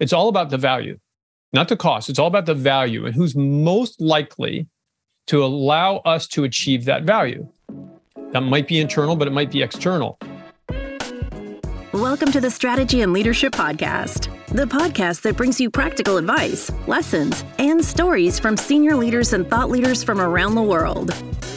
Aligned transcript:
It's 0.00 0.12
all 0.12 0.28
about 0.28 0.50
the 0.50 0.58
value, 0.58 0.98
not 1.52 1.68
the 1.68 1.76
cost. 1.76 2.10
It's 2.10 2.18
all 2.18 2.26
about 2.26 2.46
the 2.46 2.54
value 2.54 3.06
and 3.06 3.14
who's 3.14 3.36
most 3.36 4.00
likely 4.00 4.66
to 5.28 5.44
allow 5.44 5.98
us 5.98 6.26
to 6.28 6.42
achieve 6.42 6.84
that 6.86 7.04
value. 7.04 7.48
That 8.32 8.40
might 8.40 8.66
be 8.66 8.80
internal, 8.80 9.14
but 9.14 9.28
it 9.28 9.30
might 9.30 9.52
be 9.52 9.62
external. 9.62 10.18
Welcome 11.92 12.32
to 12.32 12.40
the 12.40 12.50
Strategy 12.50 13.02
and 13.02 13.12
Leadership 13.12 13.52
Podcast, 13.52 14.28
the 14.48 14.64
podcast 14.64 15.22
that 15.22 15.36
brings 15.36 15.60
you 15.60 15.70
practical 15.70 16.16
advice, 16.16 16.72
lessons, 16.88 17.44
and 17.60 17.82
stories 17.84 18.40
from 18.40 18.56
senior 18.56 18.96
leaders 18.96 19.32
and 19.32 19.48
thought 19.48 19.70
leaders 19.70 20.02
from 20.02 20.20
around 20.20 20.56
the 20.56 20.62
world. 20.62 21.14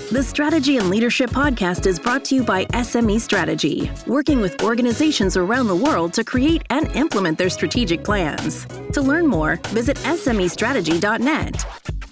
The 0.09 0.23
Strategy 0.23 0.77
and 0.77 0.89
Leadership 0.89 1.31
Podcast 1.31 1.85
is 1.85 1.99
brought 1.99 2.23
to 2.25 2.35
you 2.35 2.41
by 2.41 2.63
SME 2.67 3.19
Strategy, 3.19 3.91
working 4.07 4.39
with 4.39 4.63
organizations 4.63 5.35
around 5.35 5.67
the 5.67 5.75
world 5.75 6.13
to 6.13 6.23
create 6.23 6.61
and 6.69 6.89
implement 6.95 7.37
their 7.37 7.49
strategic 7.49 8.05
plans. 8.05 8.65
To 8.93 9.01
learn 9.01 9.27
more, 9.27 9.57
visit 9.67 9.97
SMEstrategy.net. 9.97 11.65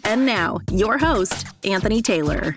And 0.03 0.25
now, 0.25 0.59
your 0.70 0.97
host, 0.97 1.47
Anthony 1.63 2.01
Taylor. 2.01 2.53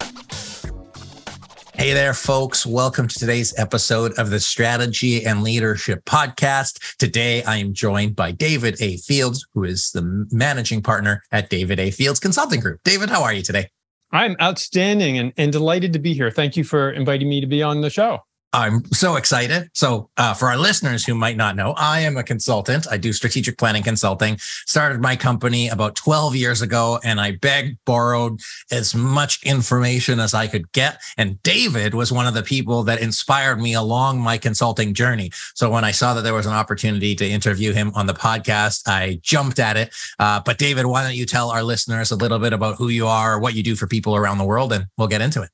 Hey 1.74 1.92
there, 1.92 2.14
folks. 2.14 2.66
Welcome 2.66 3.06
to 3.06 3.16
today's 3.16 3.56
episode 3.56 4.18
of 4.18 4.30
the 4.30 4.40
Strategy 4.40 5.24
and 5.24 5.44
Leadership 5.44 6.04
Podcast. 6.04 6.96
Today, 6.96 7.44
I 7.44 7.58
am 7.58 7.74
joined 7.74 8.16
by 8.16 8.32
David 8.32 8.74
A. 8.80 8.96
Fields, 8.96 9.46
who 9.54 9.62
is 9.62 9.92
the 9.92 10.26
managing 10.32 10.82
partner 10.82 11.22
at 11.30 11.48
David 11.48 11.78
A. 11.78 11.92
Fields 11.92 12.18
Consulting 12.18 12.58
Group. 12.58 12.80
David, 12.82 13.08
how 13.08 13.22
are 13.22 13.32
you 13.32 13.42
today? 13.42 13.68
I'm 14.10 14.36
outstanding 14.40 15.18
and, 15.18 15.32
and 15.36 15.52
delighted 15.52 15.92
to 15.92 15.98
be 15.98 16.14
here. 16.14 16.30
Thank 16.30 16.56
you 16.56 16.64
for 16.64 16.90
inviting 16.90 17.28
me 17.28 17.40
to 17.40 17.46
be 17.46 17.62
on 17.62 17.80
the 17.82 17.90
show. 17.90 18.24
I'm 18.58 18.84
so 18.86 19.14
excited. 19.14 19.70
So, 19.72 20.10
uh, 20.16 20.34
for 20.34 20.48
our 20.48 20.56
listeners 20.56 21.04
who 21.04 21.14
might 21.14 21.36
not 21.36 21.54
know, 21.54 21.74
I 21.76 22.00
am 22.00 22.16
a 22.16 22.24
consultant. 22.24 22.88
I 22.90 22.96
do 22.96 23.12
strategic 23.12 23.56
planning 23.56 23.84
consulting. 23.84 24.36
Started 24.40 25.00
my 25.00 25.14
company 25.14 25.68
about 25.68 25.94
12 25.94 26.34
years 26.34 26.60
ago, 26.60 26.98
and 27.04 27.20
I 27.20 27.36
begged, 27.36 27.78
borrowed 27.84 28.40
as 28.72 28.96
much 28.96 29.40
information 29.44 30.18
as 30.18 30.34
I 30.34 30.48
could 30.48 30.70
get. 30.72 31.00
And 31.16 31.40
David 31.44 31.94
was 31.94 32.10
one 32.10 32.26
of 32.26 32.34
the 32.34 32.42
people 32.42 32.82
that 32.82 33.00
inspired 33.00 33.60
me 33.60 33.74
along 33.74 34.20
my 34.20 34.36
consulting 34.36 34.92
journey. 34.92 35.30
So, 35.54 35.70
when 35.70 35.84
I 35.84 35.92
saw 35.92 36.14
that 36.14 36.22
there 36.22 36.34
was 36.34 36.46
an 36.46 36.52
opportunity 36.52 37.14
to 37.14 37.28
interview 37.28 37.72
him 37.72 37.92
on 37.94 38.06
the 38.06 38.14
podcast, 38.14 38.88
I 38.88 39.20
jumped 39.22 39.60
at 39.60 39.76
it. 39.76 39.94
Uh, 40.18 40.40
but, 40.44 40.58
David, 40.58 40.86
why 40.86 41.04
don't 41.04 41.14
you 41.14 41.26
tell 41.26 41.50
our 41.50 41.62
listeners 41.62 42.10
a 42.10 42.16
little 42.16 42.40
bit 42.40 42.52
about 42.52 42.74
who 42.74 42.88
you 42.88 43.06
are, 43.06 43.38
what 43.38 43.54
you 43.54 43.62
do 43.62 43.76
for 43.76 43.86
people 43.86 44.16
around 44.16 44.38
the 44.38 44.44
world, 44.44 44.72
and 44.72 44.86
we'll 44.96 45.06
get 45.06 45.20
into 45.20 45.42
it. 45.42 45.50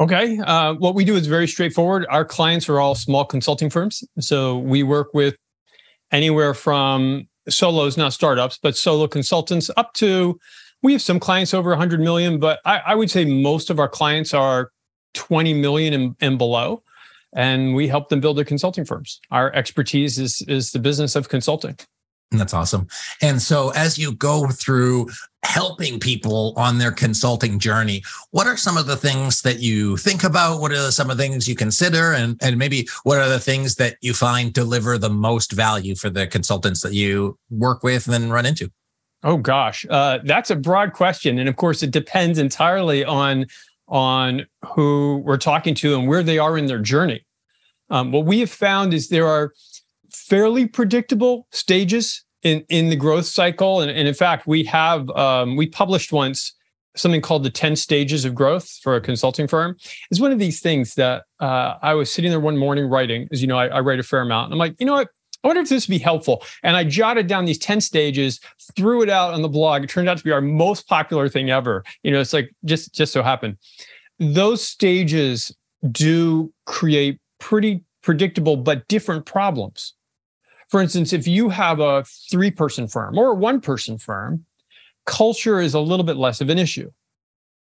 Okay. 0.00 0.38
Uh, 0.38 0.74
what 0.74 0.94
we 0.94 1.04
do 1.04 1.16
is 1.16 1.26
very 1.26 1.46
straightforward. 1.46 2.06
Our 2.08 2.24
clients 2.24 2.68
are 2.68 2.80
all 2.80 2.94
small 2.94 3.24
consulting 3.24 3.70
firms. 3.70 4.02
So 4.20 4.58
we 4.58 4.82
work 4.82 5.08
with 5.12 5.36
anywhere 6.10 6.54
from 6.54 7.28
solos, 7.48 7.96
not 7.96 8.12
startups, 8.12 8.58
but 8.62 8.76
solo 8.76 9.06
consultants 9.06 9.70
up 9.76 9.92
to 9.94 10.38
we 10.82 10.92
have 10.92 11.02
some 11.02 11.20
clients 11.20 11.54
over 11.54 11.70
100 11.70 12.00
million, 12.00 12.38
but 12.38 12.60
I, 12.64 12.78
I 12.86 12.94
would 12.94 13.10
say 13.10 13.24
most 13.24 13.70
of 13.70 13.78
our 13.78 13.88
clients 13.88 14.34
are 14.34 14.70
20 15.14 15.54
million 15.54 15.94
and, 15.94 16.16
and 16.20 16.38
below. 16.38 16.82
And 17.34 17.74
we 17.74 17.88
help 17.88 18.10
them 18.10 18.20
build 18.20 18.36
their 18.36 18.44
consulting 18.44 18.84
firms. 18.84 19.18
Our 19.30 19.54
expertise 19.54 20.18
is, 20.18 20.42
is 20.48 20.72
the 20.72 20.78
business 20.78 21.16
of 21.16 21.30
consulting. 21.30 21.78
That's 22.30 22.52
awesome. 22.52 22.88
And 23.22 23.40
so, 23.40 23.70
as 23.70 23.96
you 23.96 24.14
go 24.14 24.48
through 24.48 25.08
helping 25.44 25.98
people 25.98 26.54
on 26.56 26.78
their 26.78 26.92
consulting 26.92 27.58
journey, 27.58 28.02
what 28.30 28.46
are 28.46 28.56
some 28.56 28.76
of 28.76 28.86
the 28.86 28.96
things 28.96 29.42
that 29.42 29.58
you 29.60 29.96
think 29.96 30.24
about? 30.24 30.60
What 30.60 30.72
are 30.72 30.90
some 30.90 31.10
of 31.10 31.16
the 31.16 31.22
things 31.22 31.48
you 31.48 31.56
consider? 31.56 32.12
And, 32.12 32.38
and 32.40 32.56
maybe 32.56 32.88
what 33.02 33.18
are 33.18 33.28
the 33.28 33.40
things 33.40 33.74
that 33.76 33.96
you 34.00 34.14
find 34.14 34.52
deliver 34.52 34.98
the 34.98 35.10
most 35.10 35.52
value 35.52 35.94
for 35.94 36.10
the 36.10 36.26
consultants 36.26 36.80
that 36.82 36.94
you 36.94 37.38
work 37.50 37.82
with 37.82 38.08
and 38.08 38.32
run 38.32 38.46
into? 38.46 38.70
Oh 39.24 39.36
gosh, 39.36 39.86
uh, 39.88 40.18
that's 40.24 40.50
a 40.50 40.56
broad 40.56 40.94
question, 40.94 41.38
and 41.38 41.48
of 41.48 41.54
course, 41.54 41.82
it 41.84 41.92
depends 41.92 42.38
entirely 42.40 43.04
on 43.04 43.46
on 43.86 44.46
who 44.64 45.22
we're 45.24 45.36
talking 45.36 45.74
to 45.76 45.96
and 45.96 46.08
where 46.08 46.22
they 46.24 46.38
are 46.38 46.58
in 46.58 46.66
their 46.66 46.80
journey. 46.80 47.24
Um, 47.90 48.10
what 48.10 48.24
we 48.24 48.40
have 48.40 48.50
found 48.50 48.94
is 48.94 49.08
there 49.08 49.28
are 49.28 49.52
fairly 50.10 50.66
predictable 50.66 51.46
stages 51.52 52.24
in 52.42 52.64
in 52.68 52.88
the 52.88 52.96
growth 52.96 53.26
cycle 53.26 53.80
and, 53.80 53.90
and 53.90 54.08
in 54.08 54.14
fact 54.14 54.46
we 54.46 54.64
have 54.64 55.08
um, 55.10 55.56
we 55.56 55.66
published 55.66 56.12
once 56.12 56.54
something 56.94 57.22
called 57.22 57.42
the 57.42 57.50
10 57.50 57.74
stages 57.76 58.24
of 58.24 58.34
growth 58.34 58.68
for 58.82 58.96
a 58.96 59.00
consulting 59.00 59.48
firm 59.48 59.76
is 60.10 60.20
one 60.20 60.30
of 60.30 60.38
these 60.38 60.60
things 60.60 60.94
that 60.94 61.24
uh, 61.40 61.74
i 61.82 61.94
was 61.94 62.12
sitting 62.12 62.30
there 62.30 62.40
one 62.40 62.56
morning 62.56 62.86
writing 62.86 63.28
as 63.32 63.40
you 63.40 63.48
know 63.48 63.56
I, 63.56 63.68
I 63.68 63.80
write 63.80 63.98
a 63.98 64.02
fair 64.02 64.20
amount 64.20 64.46
and 64.46 64.54
i'm 64.54 64.58
like 64.58 64.76
you 64.78 64.86
know 64.86 64.94
what 64.94 65.08
I 65.44 65.48
wonder 65.48 65.62
if 65.62 65.68
this 65.68 65.88
would 65.88 65.92
be 65.92 65.98
helpful. 65.98 66.42
And 66.62 66.76
I 66.76 66.84
jotted 66.84 67.26
down 67.26 67.46
these 67.46 67.58
10 67.58 67.80
stages, 67.80 68.40
threw 68.76 69.02
it 69.02 69.08
out 69.08 69.34
on 69.34 69.42
the 69.42 69.48
blog. 69.48 69.82
It 69.82 69.90
turned 69.90 70.08
out 70.08 70.18
to 70.18 70.24
be 70.24 70.30
our 70.30 70.40
most 70.40 70.86
popular 70.86 71.28
thing 71.28 71.50
ever. 71.50 71.82
You 72.04 72.12
know, 72.12 72.20
it's 72.20 72.32
like 72.32 72.54
just 72.64 72.94
just 72.94 73.12
so 73.12 73.22
happened. 73.22 73.56
Those 74.20 74.62
stages 74.64 75.52
do 75.90 76.52
create 76.66 77.18
pretty 77.40 77.82
predictable 78.02 78.56
but 78.56 78.86
different 78.88 79.26
problems. 79.26 79.94
For 80.72 80.80
instance, 80.80 81.12
if 81.12 81.28
you 81.28 81.50
have 81.50 81.80
a 81.80 82.02
three 82.30 82.50
person 82.50 82.88
firm 82.88 83.18
or 83.18 83.32
a 83.32 83.34
one 83.34 83.60
person 83.60 83.98
firm, 83.98 84.46
culture 85.04 85.60
is 85.60 85.74
a 85.74 85.80
little 85.80 86.02
bit 86.02 86.16
less 86.16 86.40
of 86.40 86.48
an 86.48 86.58
issue. 86.58 86.90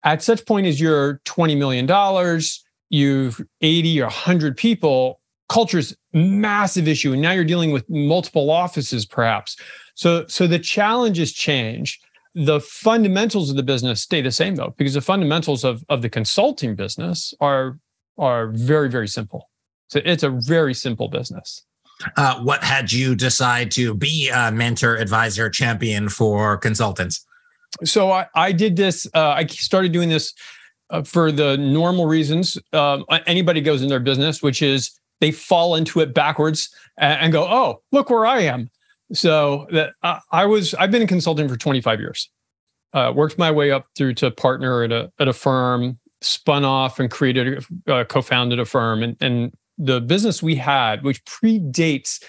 At 0.06 0.24
such 0.24 0.46
point 0.46 0.66
as 0.66 0.80
you're 0.80 1.20
$20 1.26 1.58
million, 1.58 2.42
you've 2.90 3.42
80 3.60 4.00
or 4.00 4.06
100 4.06 4.56
people, 4.56 5.20
culture's 5.50 5.94
massive 6.14 6.88
issue. 6.88 7.12
And 7.12 7.22
now 7.22 7.34
you're 7.34 7.44
dealing 7.44 7.72
with 7.72 7.84
multiple 7.90 8.50
offices, 8.50 9.06
perhaps. 9.06 9.58
So, 9.96 10.26
so 10.28 10.48
the 10.48 10.58
challenges 10.58 11.34
change. 11.34 12.00
The 12.34 12.62
fundamentals 12.62 13.50
of 13.50 13.58
the 13.58 13.64
business 13.64 14.02
stay 14.02 14.22
the 14.22 14.32
same 14.32 14.56
though, 14.56 14.74
because 14.78 14.94
the 14.94 15.02
fundamentals 15.02 15.66
of, 15.66 15.84
of 15.90 16.02
the 16.02 16.10
consulting 16.10 16.78
business 16.78 17.34
are, 17.42 17.78
are 18.18 18.48
very, 18.48 18.90
very 18.90 19.10
simple. 19.10 19.50
So 19.90 20.00
it's 20.06 20.24
a 20.24 20.30
very 20.30 20.74
simple 20.74 21.10
business. 21.10 21.66
Uh, 22.18 22.42
what 22.42 22.64
had 22.64 22.92
you 22.92 23.16
decide 23.16 23.72
to 23.72 23.94
be 23.94 24.30
a 24.30 24.52
mentor, 24.52 24.96
advisor, 24.96 25.50
champion 25.50 26.10
for 26.10 26.58
consultants? 26.58 27.26
So 27.84 28.12
I, 28.12 28.28
I 28.36 28.52
did 28.52 28.76
this. 28.76 29.08
Uh, 29.14 29.30
I 29.30 29.46
started 29.46 29.92
doing 29.92 30.10
this 30.10 30.34
uh, 30.90 31.04
for 31.04 31.32
the 31.32 31.58
normal 31.58 32.06
reasons 32.06 32.58
um, 32.74 33.06
anybody 33.26 33.62
goes 33.62 33.82
in 33.82 33.88
their 33.88 34.00
business, 34.00 34.44
which 34.44 34.62
is 34.62 34.92
they 35.22 35.32
fall 35.32 35.76
into 35.76 36.00
it 36.02 36.14
backwards 36.14 36.70
and, 36.98 37.22
and 37.22 37.34
go, 37.34 37.44
"Oh, 37.44 37.82
look 37.92 38.10
where 38.10 38.26
I 38.26 38.42
am." 38.42 38.70
So 39.14 39.68
that 39.72 39.94
uh, 40.04 40.20
I 40.32 40.46
was. 40.46 40.74
I've 40.76 40.92
been 40.92 41.02
in 41.02 41.08
consulting 41.08 41.48
for 41.48 41.58
25 41.58 42.00
years. 42.00 42.30
Uh, 42.94 43.14
worked 43.16 43.38
my 43.38 43.52
way 43.52 43.72
up 43.72 43.86
through 43.96 44.16
to 44.16 44.32
partner 44.32 44.84
at 44.84 44.92
a 44.92 45.12
at 45.20 45.28
a 45.28 45.34
firm, 45.34 45.98
spun 46.20 46.66
off 46.66 47.00
and 47.00 47.10
created, 47.10 47.64
uh, 47.88 48.04
co-founded 48.04 48.60
a 48.60 48.66
firm, 48.66 49.02
and 49.02 49.16
and 49.22 49.54
the 49.78 50.02
business 50.02 50.44
we 50.44 50.56
had, 50.56 51.04
which 51.04 51.24
predates 51.26 52.24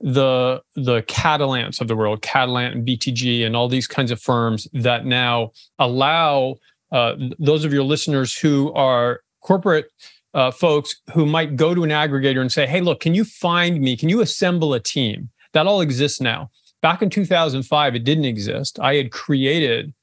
the 0.00 0.60
the 0.74 1.02
Catalants 1.02 1.80
of 1.80 1.88
the 1.88 1.96
world, 1.96 2.22
Catalant 2.22 2.72
and 2.72 2.86
BTG, 2.86 3.44
and 3.44 3.56
all 3.56 3.68
these 3.68 3.86
kinds 3.86 4.10
of 4.10 4.20
firms 4.20 4.68
that 4.72 5.06
now 5.06 5.52
allow 5.78 6.56
uh, 6.92 7.14
those 7.38 7.64
of 7.64 7.72
your 7.72 7.82
listeners 7.82 8.36
who 8.36 8.72
are 8.74 9.20
corporate 9.40 9.86
uh, 10.34 10.50
folks 10.50 10.96
who 11.14 11.24
might 11.24 11.56
go 11.56 11.74
to 11.74 11.82
an 11.82 11.90
aggregator 11.90 12.40
and 12.40 12.52
say, 12.52 12.66
"Hey, 12.66 12.80
look, 12.80 13.00
can 13.00 13.14
you 13.14 13.24
find 13.24 13.80
me? 13.80 13.96
Can 13.96 14.08
you 14.08 14.20
assemble 14.20 14.74
a 14.74 14.80
team?" 14.80 15.30
That 15.52 15.66
all 15.66 15.80
exists 15.80 16.20
now. 16.20 16.50
Back 16.82 17.00
in 17.00 17.08
2005, 17.08 17.94
it 17.94 18.04
didn't 18.04 18.26
exist. 18.26 18.78
I 18.78 18.96
had 18.96 19.10
created 19.10 19.94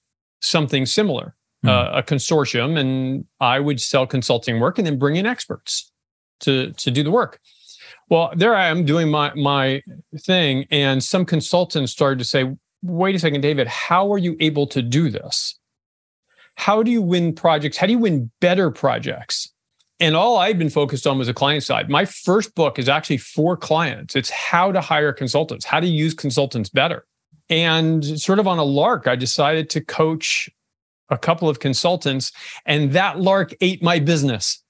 something 0.41 0.85
similar, 0.87 1.35
mm. 1.63 1.69
uh, 1.69 1.91
a 1.93 2.03
consortium, 2.03 2.77
and 2.77 3.25
I 3.39 3.59
would 3.59 3.79
sell 3.79 4.07
consulting 4.07 4.59
work 4.59 4.79
and 4.79 4.87
then 4.87 4.97
bring 4.97 5.15
in 5.15 5.27
experts 5.27 5.92
to 6.43 6.71
to 6.73 6.91
do 6.91 7.03
the 7.03 7.11
work. 7.11 7.39
Well, 8.09 8.31
there 8.35 8.55
I 8.55 8.67
am 8.67 8.85
doing 8.85 9.09
my 9.09 9.33
my 9.33 9.81
thing, 10.19 10.65
and 10.71 11.03
some 11.03 11.25
consultants 11.25 11.91
started 11.91 12.19
to 12.19 12.25
say, 12.25 12.45
"Wait 12.81 13.15
a 13.15 13.19
second, 13.19 13.41
David, 13.41 13.67
how 13.67 14.11
are 14.11 14.17
you 14.17 14.35
able 14.39 14.67
to 14.67 14.81
do 14.81 15.09
this? 15.09 15.57
How 16.55 16.83
do 16.83 16.91
you 16.91 17.01
win 17.01 17.33
projects? 17.33 17.77
How 17.77 17.87
do 17.87 17.93
you 17.93 17.99
win 17.99 18.31
better 18.39 18.71
projects?" 18.71 19.49
And 19.99 20.15
all 20.15 20.37
I'd 20.37 20.59
been 20.59 20.69
focused 20.69 21.07
on 21.07 21.17
was 21.17 21.27
the 21.27 21.33
client 21.33 21.63
side. 21.63 21.89
My 21.89 22.03
first 22.05 22.55
book 22.55 22.77
is 22.77 22.89
actually 22.89 23.17
for 23.17 23.55
clients. 23.55 24.15
It's 24.15 24.29
how 24.29 24.71
to 24.71 24.81
hire 24.81 25.13
consultants, 25.13 25.65
how 25.65 25.79
to 25.79 25.87
use 25.87 26.13
consultants 26.13 26.69
better. 26.69 27.05
And 27.49 28.19
sort 28.19 28.39
of 28.39 28.47
on 28.47 28.57
a 28.57 28.63
lark, 28.63 29.07
I 29.07 29.15
decided 29.15 29.69
to 29.71 29.81
coach 29.81 30.49
a 31.09 31.17
couple 31.17 31.47
of 31.47 31.59
consultants, 31.59 32.31
and 32.65 32.91
that 32.93 33.19
lark 33.19 33.53
ate 33.61 33.83
my 33.83 33.99
business 33.99 34.62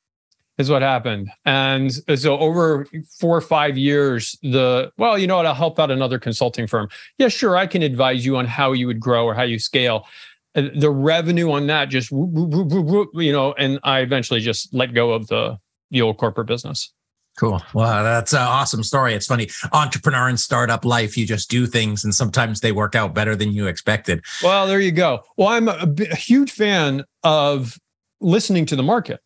is 0.63 0.69
what 0.69 0.81
happened. 0.81 1.29
And 1.45 1.93
so 2.17 2.37
over 2.39 2.87
four 3.19 3.37
or 3.37 3.41
five 3.41 3.77
years, 3.77 4.37
the 4.41 4.91
well, 4.97 5.17
you 5.17 5.27
know 5.27 5.37
what, 5.37 5.45
I'll 5.45 5.53
help 5.53 5.79
out 5.79 5.91
another 5.91 6.17
consulting 6.17 6.67
firm. 6.67 6.89
Yeah, 7.17 7.27
sure, 7.27 7.55
I 7.55 7.67
can 7.67 7.83
advise 7.83 8.25
you 8.25 8.37
on 8.37 8.45
how 8.45 8.71
you 8.71 8.87
would 8.87 8.99
grow 8.99 9.25
or 9.25 9.33
how 9.35 9.43
you 9.43 9.59
scale. 9.59 10.07
The 10.55 10.89
revenue 10.89 11.51
on 11.51 11.67
that 11.67 11.89
just 11.89 12.11
you 12.11 13.31
know, 13.31 13.53
and 13.57 13.79
I 13.83 13.99
eventually 13.99 14.39
just 14.39 14.73
let 14.73 14.93
go 14.93 15.11
of 15.11 15.27
the 15.27 15.57
the 15.91 16.01
old 16.01 16.17
corporate 16.17 16.47
business. 16.47 16.91
Cool. 17.37 17.63
Well, 17.73 18.03
that's 18.03 18.31
an 18.33 18.41
awesome 18.41 18.83
story. 18.83 19.15
It's 19.15 19.25
funny. 19.25 19.49
Entrepreneur 19.71 20.27
and 20.27 20.39
startup 20.39 20.85
life, 20.85 21.17
you 21.17 21.25
just 21.25 21.49
do 21.49 21.65
things 21.65 22.03
and 22.03 22.13
sometimes 22.13 22.59
they 22.59 22.71
work 22.71 22.93
out 22.93 23.15
better 23.15 23.35
than 23.35 23.51
you 23.51 23.65
expected. 23.65 24.23
Well, 24.43 24.67
there 24.67 24.79
you 24.79 24.91
go. 24.91 25.23
Well, 25.35 25.47
I'm 25.47 25.67
a, 25.67 25.91
a 26.11 26.15
huge 26.15 26.51
fan 26.51 27.03
of 27.23 27.79
listening 28.21 28.67
to 28.67 28.75
the 28.75 28.83
market 28.83 29.19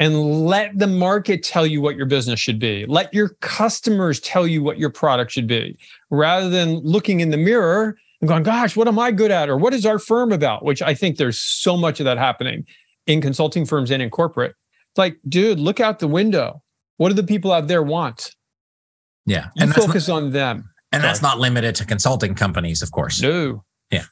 and 0.00 0.46
let 0.46 0.76
the 0.76 0.88
market 0.88 1.44
tell 1.44 1.66
you 1.66 1.80
what 1.80 1.94
your 1.94 2.06
business 2.06 2.40
should 2.40 2.58
be. 2.58 2.84
Let 2.86 3.14
your 3.14 3.28
customers 3.40 4.18
tell 4.18 4.46
you 4.46 4.62
what 4.62 4.78
your 4.78 4.90
product 4.90 5.30
should 5.30 5.46
be 5.46 5.78
rather 6.10 6.50
than 6.50 6.78
looking 6.78 7.20
in 7.20 7.30
the 7.30 7.36
mirror 7.36 7.96
and 8.20 8.28
going, 8.28 8.42
gosh, 8.42 8.74
what 8.74 8.88
am 8.88 8.98
I 8.98 9.12
good 9.12 9.30
at? 9.30 9.48
Or 9.48 9.56
what 9.56 9.74
is 9.74 9.86
our 9.86 9.98
firm 9.98 10.32
about? 10.32 10.64
Which 10.64 10.82
I 10.82 10.94
think 10.94 11.18
there's 11.18 11.38
so 11.38 11.76
much 11.76 12.00
of 12.00 12.04
that 12.04 12.18
happening 12.18 12.66
in 13.06 13.20
consulting 13.20 13.64
firms 13.64 13.92
and 13.92 14.02
in 14.02 14.10
corporate. 14.10 14.56
It's 14.90 14.98
like, 14.98 15.18
dude, 15.28 15.60
look 15.60 15.78
out 15.78 16.00
the 16.00 16.08
window 16.08 16.62
what 17.00 17.08
do 17.08 17.14
the 17.14 17.22
people 17.22 17.50
out 17.50 17.66
there 17.66 17.82
want? 17.82 18.36
Yeah. 19.24 19.46
You 19.56 19.62
and 19.62 19.74
focus 19.74 20.08
not, 20.08 20.16
on 20.16 20.32
them. 20.32 20.68
And 20.92 21.00
Sorry. 21.00 21.08
that's 21.08 21.22
not 21.22 21.38
limited 21.38 21.74
to 21.76 21.86
consulting 21.86 22.34
companies, 22.34 22.82
of 22.82 22.90
course. 22.90 23.22
No. 23.22 23.64
Yeah. 23.90 24.04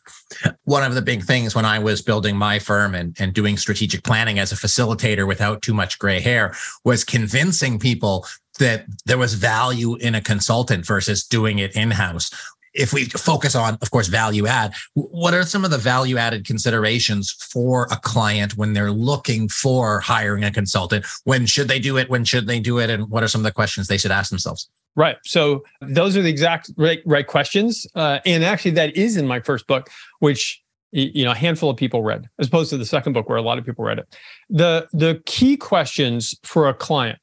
One 0.64 0.82
of 0.82 0.94
the 0.94 1.02
big 1.02 1.22
things 1.22 1.54
when 1.54 1.64
I 1.64 1.78
was 1.78 2.02
building 2.02 2.36
my 2.36 2.58
firm 2.58 2.94
and, 2.94 3.16
and 3.20 3.32
doing 3.32 3.56
strategic 3.56 4.02
planning 4.02 4.38
as 4.38 4.50
a 4.50 4.56
facilitator 4.56 5.26
without 5.26 5.62
too 5.62 5.72
much 5.72 5.98
gray 5.98 6.20
hair 6.20 6.54
was 6.84 7.04
convincing 7.04 7.78
people 7.78 8.26
that 8.58 8.86
there 9.06 9.18
was 9.18 9.34
value 9.34 9.94
in 9.96 10.16
a 10.16 10.20
consultant 10.20 10.84
versus 10.84 11.24
doing 11.24 11.60
it 11.60 11.76
in 11.76 11.92
house 11.92 12.30
if 12.78 12.92
we 12.92 13.04
focus 13.06 13.54
on, 13.54 13.76
of 13.82 13.90
course, 13.90 14.06
value 14.06 14.46
add, 14.46 14.72
what 14.94 15.34
are 15.34 15.42
some 15.42 15.64
of 15.64 15.70
the 15.70 15.78
value 15.78 16.16
added 16.16 16.46
considerations 16.46 17.32
for 17.32 17.88
a 17.90 17.96
client 17.96 18.56
when 18.56 18.72
they're 18.72 18.92
looking 18.92 19.48
for 19.48 20.00
hiring 20.00 20.44
a 20.44 20.50
consultant? 20.50 21.04
When 21.24 21.44
should 21.44 21.68
they 21.68 21.80
do 21.80 21.98
it? 21.98 22.08
When 22.08 22.24
should 22.24 22.46
they 22.46 22.60
do 22.60 22.78
it? 22.78 22.88
And 22.88 23.10
what 23.10 23.22
are 23.22 23.28
some 23.28 23.40
of 23.40 23.44
the 23.44 23.52
questions 23.52 23.88
they 23.88 23.98
should 23.98 24.12
ask 24.12 24.30
themselves? 24.30 24.70
Right. 24.94 25.16
So 25.24 25.64
those 25.80 26.16
are 26.16 26.22
the 26.22 26.30
exact 26.30 26.70
right, 26.76 27.00
right 27.04 27.26
questions. 27.26 27.86
Uh, 27.94 28.20
and 28.24 28.44
actually, 28.44 28.72
that 28.72 28.96
is 28.96 29.16
in 29.16 29.26
my 29.26 29.40
first 29.40 29.66
book, 29.66 29.90
which 30.20 30.62
you 30.90 31.24
know 31.24 31.32
a 31.32 31.36
handful 31.36 31.68
of 31.68 31.76
people 31.76 32.02
read, 32.02 32.28
as 32.38 32.46
opposed 32.46 32.70
to 32.70 32.78
the 32.78 32.86
second 32.86 33.12
book 33.12 33.28
where 33.28 33.38
a 33.38 33.42
lot 33.42 33.58
of 33.58 33.66
people 33.66 33.84
read 33.84 33.98
it. 33.98 34.16
The 34.48 34.88
the 34.92 35.22
key 35.26 35.56
questions 35.56 36.34
for 36.42 36.68
a 36.68 36.74
client 36.74 37.18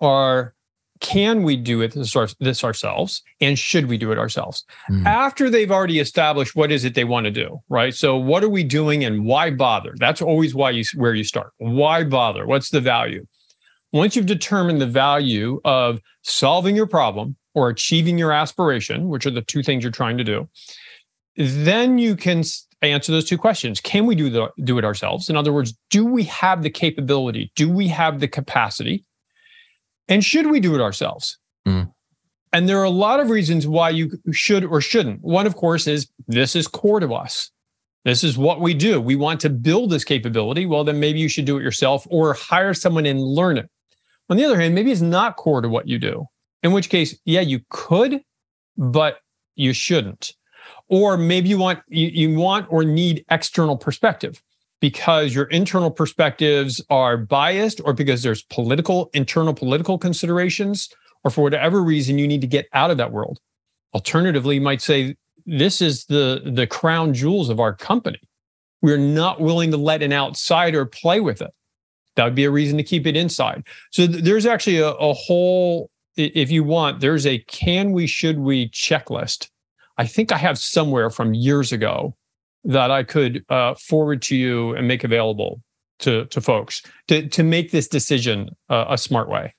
are 0.00 0.54
can 1.02 1.42
we 1.42 1.56
do 1.56 1.82
it 1.82 1.92
this, 1.92 2.16
this 2.38 2.64
ourselves? 2.64 3.22
And 3.40 3.58
should 3.58 3.86
we 3.86 3.98
do 3.98 4.12
it 4.12 4.18
ourselves? 4.18 4.64
Mm. 4.88 5.04
after 5.04 5.50
they've 5.50 5.70
already 5.70 5.98
established 5.98 6.56
what 6.56 6.72
is 6.72 6.84
it 6.84 6.94
they 6.94 7.04
want 7.04 7.24
to 7.24 7.30
do 7.30 7.60
right? 7.68 7.94
So 7.94 8.16
what 8.16 8.42
are 8.42 8.48
we 8.48 8.64
doing 8.64 9.04
and 9.04 9.26
why 9.26 9.50
bother? 9.50 9.94
That's 9.98 10.22
always 10.22 10.54
why 10.54 10.70
you 10.70 10.84
where 10.94 11.14
you 11.14 11.24
start. 11.24 11.52
Why 11.58 12.04
bother? 12.04 12.46
What's 12.46 12.70
the 12.70 12.80
value? 12.80 13.26
Once 13.92 14.16
you've 14.16 14.26
determined 14.26 14.80
the 14.80 14.86
value 14.86 15.60
of 15.64 16.00
solving 16.22 16.74
your 16.74 16.86
problem 16.86 17.36
or 17.54 17.68
achieving 17.68 18.16
your 18.16 18.32
aspiration 18.32 19.08
which 19.08 19.26
are 19.26 19.30
the 19.30 19.42
two 19.42 19.62
things 19.62 19.84
you're 19.84 19.92
trying 19.92 20.16
to 20.16 20.24
do 20.24 20.48
then 21.36 21.98
you 21.98 22.14
can 22.14 22.44
answer 22.82 23.12
those 23.12 23.24
two 23.24 23.38
questions. 23.38 23.80
Can 23.80 24.06
we 24.06 24.14
do 24.14 24.28
the 24.30 24.48
do 24.64 24.78
it 24.78 24.84
ourselves? 24.84 25.28
In 25.28 25.36
other 25.36 25.52
words 25.52 25.74
do 25.90 26.06
we 26.06 26.24
have 26.24 26.62
the 26.62 26.70
capability? 26.70 27.50
Do 27.56 27.70
we 27.70 27.88
have 27.88 28.20
the 28.20 28.28
capacity 28.28 29.04
and 30.08 30.24
should 30.24 30.46
we 30.46 30.60
do 30.60 30.74
it 30.74 30.80
ourselves? 30.80 31.38
Mm. 31.66 31.92
And 32.52 32.68
there 32.68 32.78
are 32.78 32.84
a 32.84 32.90
lot 32.90 33.20
of 33.20 33.30
reasons 33.30 33.66
why 33.66 33.90
you 33.90 34.10
should 34.30 34.64
or 34.64 34.80
shouldn't. 34.80 35.22
One, 35.22 35.46
of 35.46 35.56
course, 35.56 35.86
is 35.86 36.08
this 36.28 36.54
is 36.54 36.68
core 36.68 37.00
to 37.00 37.14
us. 37.14 37.50
This 38.04 38.24
is 38.24 38.36
what 38.36 38.60
we 38.60 38.74
do. 38.74 39.00
We 39.00 39.14
want 39.14 39.40
to 39.40 39.50
build 39.50 39.90
this 39.90 40.04
capability. 40.04 40.66
Well, 40.66 40.84
then 40.84 40.98
maybe 40.98 41.20
you 41.20 41.28
should 41.28 41.44
do 41.44 41.56
it 41.56 41.62
yourself 41.62 42.06
or 42.10 42.34
hire 42.34 42.74
someone 42.74 43.06
and 43.06 43.20
learn 43.20 43.58
it. 43.58 43.70
On 44.28 44.36
the 44.36 44.44
other 44.44 44.60
hand, 44.60 44.74
maybe 44.74 44.90
it's 44.90 45.00
not 45.00 45.36
core 45.36 45.60
to 45.60 45.68
what 45.68 45.88
you 45.88 45.98
do, 45.98 46.26
in 46.62 46.72
which 46.72 46.88
case, 46.88 47.16
yeah, 47.24 47.40
you 47.40 47.60
could, 47.70 48.20
but 48.76 49.18
you 49.54 49.72
shouldn't. 49.72 50.34
Or 50.88 51.16
maybe 51.16 51.48
you 51.48 51.58
want 51.58 51.80
you, 51.88 52.08
you 52.08 52.38
want 52.38 52.66
or 52.70 52.84
need 52.84 53.24
external 53.30 53.76
perspective 53.76 54.42
because 54.82 55.32
your 55.32 55.44
internal 55.44 55.92
perspectives 55.92 56.84
are 56.90 57.16
biased 57.16 57.80
or 57.84 57.92
because 57.92 58.24
there's 58.24 58.42
political 58.42 59.08
internal 59.14 59.54
political 59.54 59.96
considerations 59.96 60.88
or 61.22 61.30
for 61.30 61.42
whatever 61.42 61.80
reason 61.80 62.18
you 62.18 62.26
need 62.26 62.40
to 62.40 62.48
get 62.48 62.66
out 62.72 62.90
of 62.90 62.96
that 62.96 63.12
world. 63.12 63.38
Alternatively 63.94 64.56
you 64.56 64.60
might 64.60 64.82
say 64.82 65.14
this 65.46 65.80
is 65.80 66.04
the 66.06 66.42
the 66.44 66.66
crown 66.66 67.14
jewels 67.14 67.48
of 67.48 67.60
our 67.60 67.72
company. 67.72 68.20
We're 68.82 68.98
not 68.98 69.40
willing 69.40 69.70
to 69.70 69.76
let 69.76 70.02
an 70.02 70.12
outsider 70.12 70.84
play 70.84 71.20
with 71.20 71.40
it. 71.40 71.52
That 72.16 72.24
would 72.24 72.34
be 72.34 72.44
a 72.44 72.50
reason 72.50 72.76
to 72.78 72.82
keep 72.82 73.06
it 73.06 73.16
inside. 73.16 73.62
So 73.92 74.08
th- 74.08 74.24
there's 74.24 74.46
actually 74.46 74.78
a, 74.78 74.90
a 74.90 75.12
whole 75.12 75.90
if 76.16 76.50
you 76.50 76.64
want 76.64 77.00
there's 77.00 77.24
a 77.24 77.38
can 77.38 77.92
we 77.92 78.08
should 78.08 78.40
we 78.40 78.68
checklist. 78.70 79.48
I 79.96 80.06
think 80.06 80.32
i 80.32 80.38
have 80.38 80.58
somewhere 80.58 81.08
from 81.08 81.34
years 81.34 81.70
ago 81.70 82.16
that 82.64 82.90
I 82.90 83.02
could 83.02 83.44
uh, 83.48 83.74
forward 83.74 84.22
to 84.22 84.36
you 84.36 84.74
and 84.74 84.86
make 84.86 85.04
available 85.04 85.60
to 86.00 86.26
to 86.26 86.40
folks 86.40 86.82
to 87.08 87.28
to 87.28 87.42
make 87.42 87.70
this 87.70 87.88
decision 87.88 88.50
uh, 88.68 88.86
a 88.88 88.98
smart 88.98 89.28
way. 89.28 89.54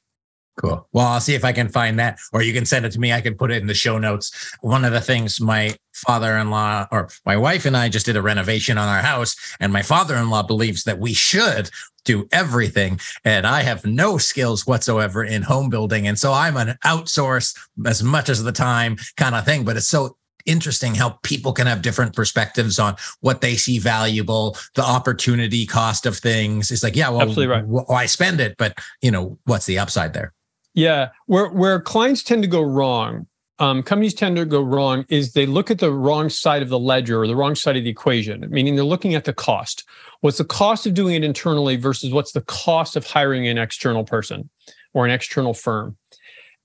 Cool. 0.56 0.88
Well, 0.92 1.08
I'll 1.08 1.20
see 1.20 1.34
if 1.34 1.44
I 1.44 1.52
can 1.52 1.68
find 1.68 1.98
that, 1.98 2.20
or 2.32 2.44
you 2.44 2.54
can 2.54 2.66
send 2.66 2.86
it 2.86 2.92
to 2.92 3.00
me. 3.00 3.12
I 3.12 3.22
can 3.22 3.34
put 3.34 3.50
it 3.50 3.60
in 3.60 3.66
the 3.66 3.74
show 3.74 3.98
notes. 3.98 4.56
One 4.62 4.86
of 4.86 4.92
the 4.92 5.02
things 5.02 5.42
my 5.42 5.76
father-in-law 5.94 6.90
or 6.92 7.10
my 7.26 7.36
wife 7.36 7.66
and 7.66 7.76
I 7.76 7.90
just 7.90 8.06
did 8.06 8.18
a 8.18 8.22
renovation 8.22 8.78
on 8.78 8.88
our 8.88 9.02
house, 9.02 9.36
and 9.60 9.74
my 9.74 9.82
father-in-law 9.82 10.44
believes 10.44 10.84
that 10.84 11.00
we 11.00 11.14
should 11.14 11.72
do 12.06 12.28
everything, 12.32 13.00
and 13.26 13.48
I 13.48 13.64
have 13.64 13.84
no 13.84 14.20
skills 14.20 14.68
whatsoever 14.68 15.24
in 15.24 15.42
home 15.42 15.70
building, 15.70 16.08
and 16.08 16.20
so 16.20 16.32
I'm 16.34 16.58
an 16.58 16.78
outsource 16.86 17.58
as 17.88 18.04
much 18.04 18.30
as 18.30 18.44
the 18.44 18.52
time 18.52 18.98
kind 19.18 19.34
of 19.34 19.46
thing. 19.46 19.66
But 19.66 19.78
it's 19.78 19.88
so 19.88 20.18
interesting 20.46 20.96
how 20.96 21.12
people 21.24 21.54
can 21.54 21.68
have 21.68 21.82
different 21.82 22.16
perspectives 22.16 22.80
on 22.80 22.96
what 23.22 23.42
they 23.42 23.56
see 23.56 23.80
valuable, 23.80 24.58
the 24.76 24.84
opportunity 24.84 25.66
cost 25.66 26.06
of 26.06 26.18
things. 26.18 26.72
It's 26.72 26.84
like, 26.84 26.96
yeah, 26.96 27.10
well, 27.10 27.22
absolutely 27.22 27.48
right. 27.48 27.66
Why 27.66 28.06
spend 28.06 28.40
it? 28.40 28.56
But 28.58 28.78
you 29.02 29.12
know, 29.12 29.38
what's 29.46 29.66
the 29.66 29.80
upside 29.80 30.14
there? 30.14 30.34
Yeah, 30.74 31.10
where 31.28 31.50
where 31.50 31.80
clients 31.80 32.24
tend 32.24 32.42
to 32.44 32.50
go 32.50 32.62
wrong, 32.62 33.28
um, 33.60 33.84
companies 33.84 34.14
tend 34.14 34.36
to 34.38 34.46
go 34.46 34.62
wrong 34.62 35.06
is 35.10 35.34
they 35.34 35.46
look 35.46 35.70
at 35.70 35.80
the 35.80 35.92
wrong 35.92 36.30
side 36.30 36.62
of 36.62 36.70
the 36.70 36.80
ledger 36.80 37.22
or 37.22 37.28
the 37.28 37.36
wrong 37.36 37.56
side 37.56 37.78
of 37.78 37.84
the 37.84 37.90
equation. 37.90 38.46
Meaning 38.50 38.76
they're 38.76 38.84
looking 38.84 39.16
at 39.16 39.26
the 39.26 39.34
cost. 39.34 39.86
What's 40.22 40.40
the 40.40 40.46
cost 40.46 40.88
of 40.88 40.94
doing 40.94 41.16
it 41.16 41.24
internally 41.24 41.76
versus 41.76 42.12
what's 42.12 42.32
the 42.32 42.42
cost 42.42 42.96
of 42.96 43.06
hiring 43.06 43.48
an 43.48 43.58
external 43.58 44.04
person 44.04 44.50
or 44.94 45.06
an 45.06 45.12
external 45.12 45.54
firm? 45.54 45.98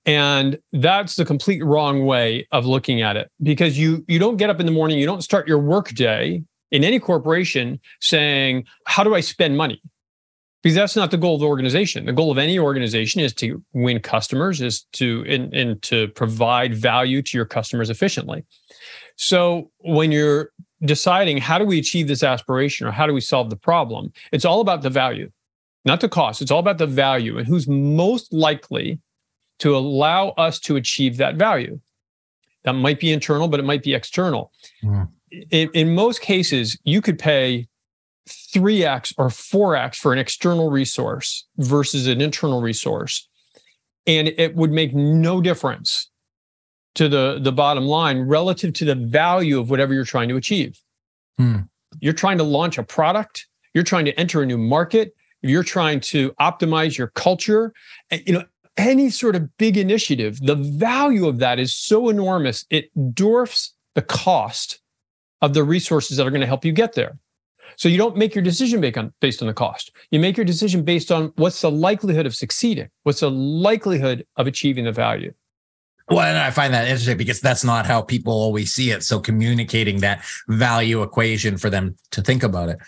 And 0.07 0.59
that's 0.73 1.17
the 1.17 1.25
complete 1.25 1.63
wrong 1.65 2.07
way 2.07 2.47
of 2.53 2.67
looking 2.67 3.03
at 3.03 3.17
it 3.17 3.31
because 3.43 3.79
you 3.79 4.05
you 4.09 4.19
don't 4.19 4.37
get 4.37 4.51
up 4.51 4.61
in 4.61 4.67
the 4.67 4.73
morning 4.73 4.99
you 4.99 5.07
don't 5.07 5.23
start 5.23 5.47
your 5.47 5.59
work 5.59 5.91
day 5.91 6.43
in 6.71 6.85
any 6.85 6.99
corporation 6.99 7.81
saying 8.01 8.65
how 8.87 9.05
do 9.05 9.15
i 9.15 9.21
spend 9.21 9.57
money? 9.57 9.81
Because 10.63 10.75
that's 10.75 10.97
not 10.97 11.13
the 11.13 11.17
goal 11.17 11.35
of 11.35 11.41
the 11.41 11.47
organization. 11.47 12.05
The 12.05 12.13
goal 12.13 12.33
of 12.33 12.39
any 12.39 12.59
organization 12.59 13.21
is 13.21 13.33
to 13.35 13.63
win 13.75 14.01
customers 14.01 14.61
is 14.61 14.83
to 14.95 15.25
and, 15.29 15.55
and 15.55 15.81
to 15.83 16.09
provide 16.09 16.75
value 16.75 17.23
to 17.23 17.39
your 17.39 17.47
customers 17.47 17.91
efficiently. 17.91 18.45
So 19.15 19.71
when 19.79 20.11
you're 20.11 20.51
deciding 20.85 21.39
how 21.39 21.59
do 21.59 21.65
we 21.65 21.79
achieve 21.79 22.09
this 22.09 22.25
aspiration 22.25 22.87
or 22.87 22.91
how 22.91 23.07
do 23.07 23.13
we 23.13 23.21
solve 23.21 23.51
the 23.51 23.57
problem 23.57 24.13
it's 24.31 24.45
all 24.45 24.61
about 24.61 24.83
the 24.83 24.91
value 24.91 25.29
not 25.85 26.01
the 26.01 26.09
cost. 26.09 26.43
It's 26.43 26.51
all 26.51 26.59
about 26.59 26.79
the 26.79 26.87
value 26.87 27.39
and 27.39 27.47
who's 27.47 27.67
most 27.67 28.33
likely 28.33 29.01
to 29.59 29.77
allow 29.77 30.31
us 30.31 30.59
to 30.61 30.77
achieve 30.77 31.17
that 31.17 31.37
value. 31.37 31.81
That 32.65 32.73
might 32.73 33.01
be 33.01 33.13
internal, 33.13 33.49
but 33.49 33.61
it 33.61 33.65
might 33.65 33.83
be 33.83 33.95
external. 33.95 34.53
Mm. 34.83 35.09
In, 35.51 35.71
in 35.75 35.95
most 35.95 36.21
cases, 36.21 36.79
you 36.85 37.01
could 37.01 37.19
pay 37.19 37.69
3x 38.29 39.15
or 39.17 39.29
4x 39.29 39.97
for 39.97 40.13
an 40.13 40.19
external 40.19 40.71
resource 40.71 41.47
versus 41.57 42.07
an 42.07 42.21
internal 42.21 42.61
resource. 42.61 43.29
And 44.07 44.29
it 44.29 44.55
would 44.55 44.71
make 44.71 44.95
no 44.95 45.41
difference 45.41 46.11
to 46.95 47.09
the, 47.09 47.39
the 47.41 47.53
bottom 47.53 47.85
line 47.85 48.21
relative 48.21 48.73
to 48.75 48.85
the 48.85 48.95
value 48.95 49.61
of 49.61 49.71
whatever 49.71 49.95
you're 49.95 50.05
trying 50.05 50.29
to 50.29 50.37
achieve. 50.37 50.81
Mm. 51.41 51.69
You're 52.01 52.13
trying 52.13 52.39
to 52.39 52.45
launch 52.45 52.79
a 52.79 52.83
product, 52.83 53.47
you're 53.75 53.85
trying 53.85 54.05
to 54.07 54.19
enter 54.19 54.43
a 54.43 54.47
new 54.47 54.59
market, 54.59 55.15
you're 55.43 55.63
trying 55.63 56.01
to 56.01 56.33
optimize 56.41 56.99
your 56.99 57.09
culture. 57.09 57.73
You 58.11 58.33
know, 58.35 58.45
any 58.79 59.11
sort 59.11 59.37
of 59.37 59.57
big 59.59 59.77
initiative, 59.77 60.39
the 60.41 60.55
value 60.55 61.27
of 61.27 61.39
that 61.39 61.59
is 61.59 61.75
so 61.75 62.09
enormous, 62.09 62.65
it 62.71 62.91
dwarfs 63.15 63.75
the 63.95 64.03
cost 64.03 64.81
of 65.43 65.55
the 65.55 65.65
resources 65.65 66.17
that 66.17 66.27
are 66.27 66.31
going 66.31 66.41
to 66.41 66.47
help 66.47 66.65
you 66.65 66.73
get 66.73 66.95
there. 66.95 67.19
So 67.77 67.89
you 67.89 67.99
don't 67.99 68.17
make 68.17 68.35
your 68.35 68.43
decision 68.43 68.81
based 68.81 69.43
on, 69.43 69.49
the 69.49 69.55
cost. 69.55 69.93
You 70.11 70.19
make 70.19 70.37
your 70.37 70.45
decision 70.45 70.83
based 70.83 71.13
on 71.13 71.33
what's 71.37 71.61
the 71.61 71.71
likelihood 71.71 72.27
of 72.27 72.35
succeeding, 72.35 72.89
what's 73.03 73.21
the 73.21 73.31
likelihood 73.31 74.27
of 74.37 74.47
achieving 74.47 74.85
the 74.85 74.93
value. 74.93 75.33
Well, 76.11 76.21
and 76.21 76.39
I 76.39 76.51
find 76.51 76.73
that 76.73 76.89
interesting 76.89 77.19
because 77.19 77.41
that's 77.41 77.65
not 77.65 77.85
how 77.85 78.01
people 78.01 78.33
always 78.33 78.73
see 78.73 78.91
it. 78.91 79.05
So 79.05 79.21
communicating 79.21 79.99
that 79.99 80.25
value 80.49 81.03
equation 81.03 81.59
for 81.59 81.69
them 81.69 81.97
to 82.13 82.23
think 82.23 82.43
about 82.43 82.71
it 82.71 82.79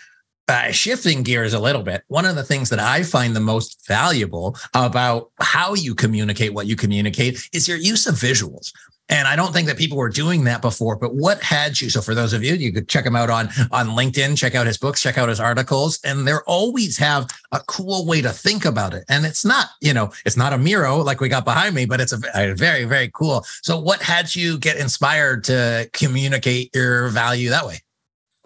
uh, 0.51 0.71
shifting 0.71 1.23
gears 1.23 1.53
a 1.53 1.59
little 1.59 1.81
bit, 1.81 2.03
one 2.07 2.25
of 2.25 2.35
the 2.35 2.43
things 2.43 2.69
that 2.69 2.79
I 2.79 3.03
find 3.03 3.33
the 3.33 3.39
most 3.39 3.87
valuable 3.87 4.57
about 4.73 5.31
how 5.39 5.73
you 5.73 5.95
communicate 5.95 6.53
what 6.53 6.67
you 6.67 6.75
communicate 6.75 7.49
is 7.53 7.67
your 7.67 7.77
use 7.77 8.05
of 8.05 8.15
visuals. 8.15 8.73
And 9.07 9.27
I 9.27 9.35
don't 9.35 9.53
think 9.53 9.67
that 9.67 9.77
people 9.77 9.97
were 9.97 10.09
doing 10.09 10.43
that 10.45 10.61
before, 10.61 10.95
but 10.95 11.15
what 11.15 11.41
had 11.41 11.79
you? 11.79 11.89
So 11.89 12.01
for 12.01 12.15
those 12.15 12.33
of 12.33 12.43
you, 12.43 12.53
you 12.55 12.71
could 12.71 12.87
check 12.87 13.05
him 13.05 13.15
out 13.15 13.29
on, 13.29 13.47
on 13.71 13.89
LinkedIn, 13.89 14.37
check 14.37 14.55
out 14.55 14.67
his 14.67 14.77
books, 14.77 15.01
check 15.01 15.17
out 15.17 15.27
his 15.29 15.39
articles, 15.39 15.99
and 16.05 16.27
they 16.27 16.33
always 16.47 16.97
have 16.97 17.29
a 17.51 17.59
cool 17.67 18.05
way 18.05 18.21
to 18.21 18.29
think 18.29 18.63
about 18.63 18.93
it. 18.93 19.03
And 19.09 19.25
it's 19.25 19.43
not, 19.43 19.67
you 19.81 19.93
know, 19.93 20.11
it's 20.25 20.37
not 20.37 20.53
a 20.53 20.57
Miro 20.57 20.97
like 20.97 21.19
we 21.19 21.27
got 21.27 21.45
behind 21.45 21.75
me, 21.75 21.85
but 21.85 21.99
it's 21.99 22.13
a, 22.13 22.19
a 22.35 22.53
very, 22.53 22.85
very 22.85 23.09
cool. 23.13 23.45
So 23.63 23.79
what 23.79 24.01
had 24.01 24.33
you 24.33 24.57
get 24.57 24.77
inspired 24.77 25.43
to 25.45 25.89
communicate 25.93 26.73
your 26.73 27.09
value 27.09 27.49
that 27.49 27.65
way? 27.65 27.79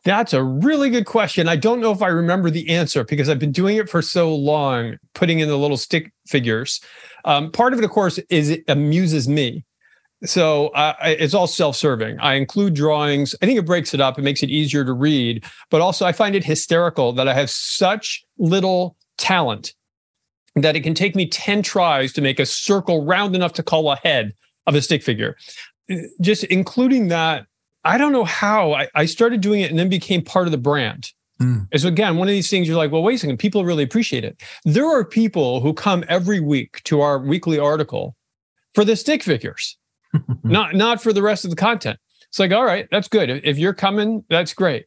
That's 0.05 0.33
a 0.33 0.43
really 0.43 0.91
good 0.91 1.07
question. 1.07 1.49
I 1.49 1.55
don't 1.55 1.81
know 1.81 1.91
if 1.91 2.03
I 2.03 2.07
remember 2.07 2.51
the 2.51 2.69
answer 2.69 3.03
because 3.03 3.27
I've 3.27 3.39
been 3.39 3.51
doing 3.51 3.77
it 3.77 3.89
for 3.89 4.03
so 4.03 4.33
long, 4.33 4.97
putting 5.15 5.39
in 5.39 5.49
the 5.49 5.57
little 5.57 5.77
stick 5.77 6.13
figures. 6.27 6.79
Um, 7.25 7.51
part 7.51 7.73
of 7.73 7.79
it, 7.79 7.85
of 7.85 7.89
course, 7.89 8.19
is 8.29 8.51
it 8.51 8.63
amuses 8.67 9.27
me. 9.27 9.65
So 10.23 10.67
uh, 10.69 10.93
it's 11.01 11.33
all 11.33 11.47
self-serving. 11.47 12.19
I 12.19 12.35
include 12.35 12.75
drawings. 12.75 13.35
I 13.41 13.47
think 13.47 13.57
it 13.57 13.65
breaks 13.65 13.95
it 13.95 13.99
up. 13.99 14.19
It 14.19 14.21
makes 14.21 14.43
it 14.43 14.49
easier 14.51 14.85
to 14.85 14.93
read. 14.93 15.43
But 15.71 15.81
also 15.81 16.05
i 16.05 16.11
find 16.11 16.35
it 16.35 16.43
hysterical 16.43 17.11
that 17.13 17.27
i 17.27 17.33
have 17.33 17.49
such 17.49 18.23
little 18.37 18.95
talent 19.17 19.73
that 20.55 20.75
it 20.75 20.81
can 20.81 20.93
take 20.93 21.15
me 21.15 21.27
10 21.27 21.63
tries 21.63 22.13
to 22.13 22.21
make 22.21 22.39
a 22.39 22.45
circle 22.45 23.05
round 23.05 23.35
enough 23.35 23.53
to 23.53 23.63
call 23.63 23.91
a 23.91 23.97
head 23.97 24.33
of 24.67 24.75
a 24.75 24.81
stick 24.81 25.03
figure. 25.03 25.35
Just 26.21 26.45
including 26.45 27.09
that 27.09 27.45
i 27.85 27.97
don't 27.97 28.11
know 28.11 28.25
how 28.25 28.73
i, 28.73 28.87
I 28.95 29.05
started 29.05 29.41
doing 29.41 29.61
it 29.61 29.69
and 29.69 29.79
then 29.79 29.89
became 29.89 30.21
part 30.21 30.47
of 30.47 30.51
the 30.51 30.57
brand 30.57 31.11
Mm. 31.41 31.67
so 31.77 31.89
again, 31.89 32.15
one 32.15 32.29
of 32.29 32.31
these 32.31 32.49
things 32.49 32.65
you're 32.65 32.77
like, 32.77 32.93
well, 32.93 33.03
wait 33.03 33.15
a 33.15 33.17
second, 33.17 33.39
people 33.39 33.65
really 33.65 33.83
appreciate 33.83 34.23
it. 34.23 34.41
There 34.63 34.87
are 34.87 35.03
people 35.03 35.59
who 35.59 35.73
come 35.73 36.05
every 36.07 36.39
week 36.39 36.81
to 36.85 37.01
our 37.01 37.19
weekly 37.19 37.59
article 37.59 38.15
for 38.73 38.85
the 38.85 38.95
stick 38.95 39.21
figures. 39.21 39.77
not 40.45 40.75
not 40.75 41.03
for 41.03 41.11
the 41.11 41.21
rest 41.21 41.43
of 41.43 41.49
the 41.49 41.57
content. 41.57 41.99
It's 42.29 42.39
like, 42.39 42.53
all 42.53 42.63
right, 42.63 42.87
that's 42.89 43.09
good. 43.09 43.29
If 43.29 43.57
you're 43.57 43.73
coming, 43.73 44.23
that's 44.29 44.53
great. 44.53 44.85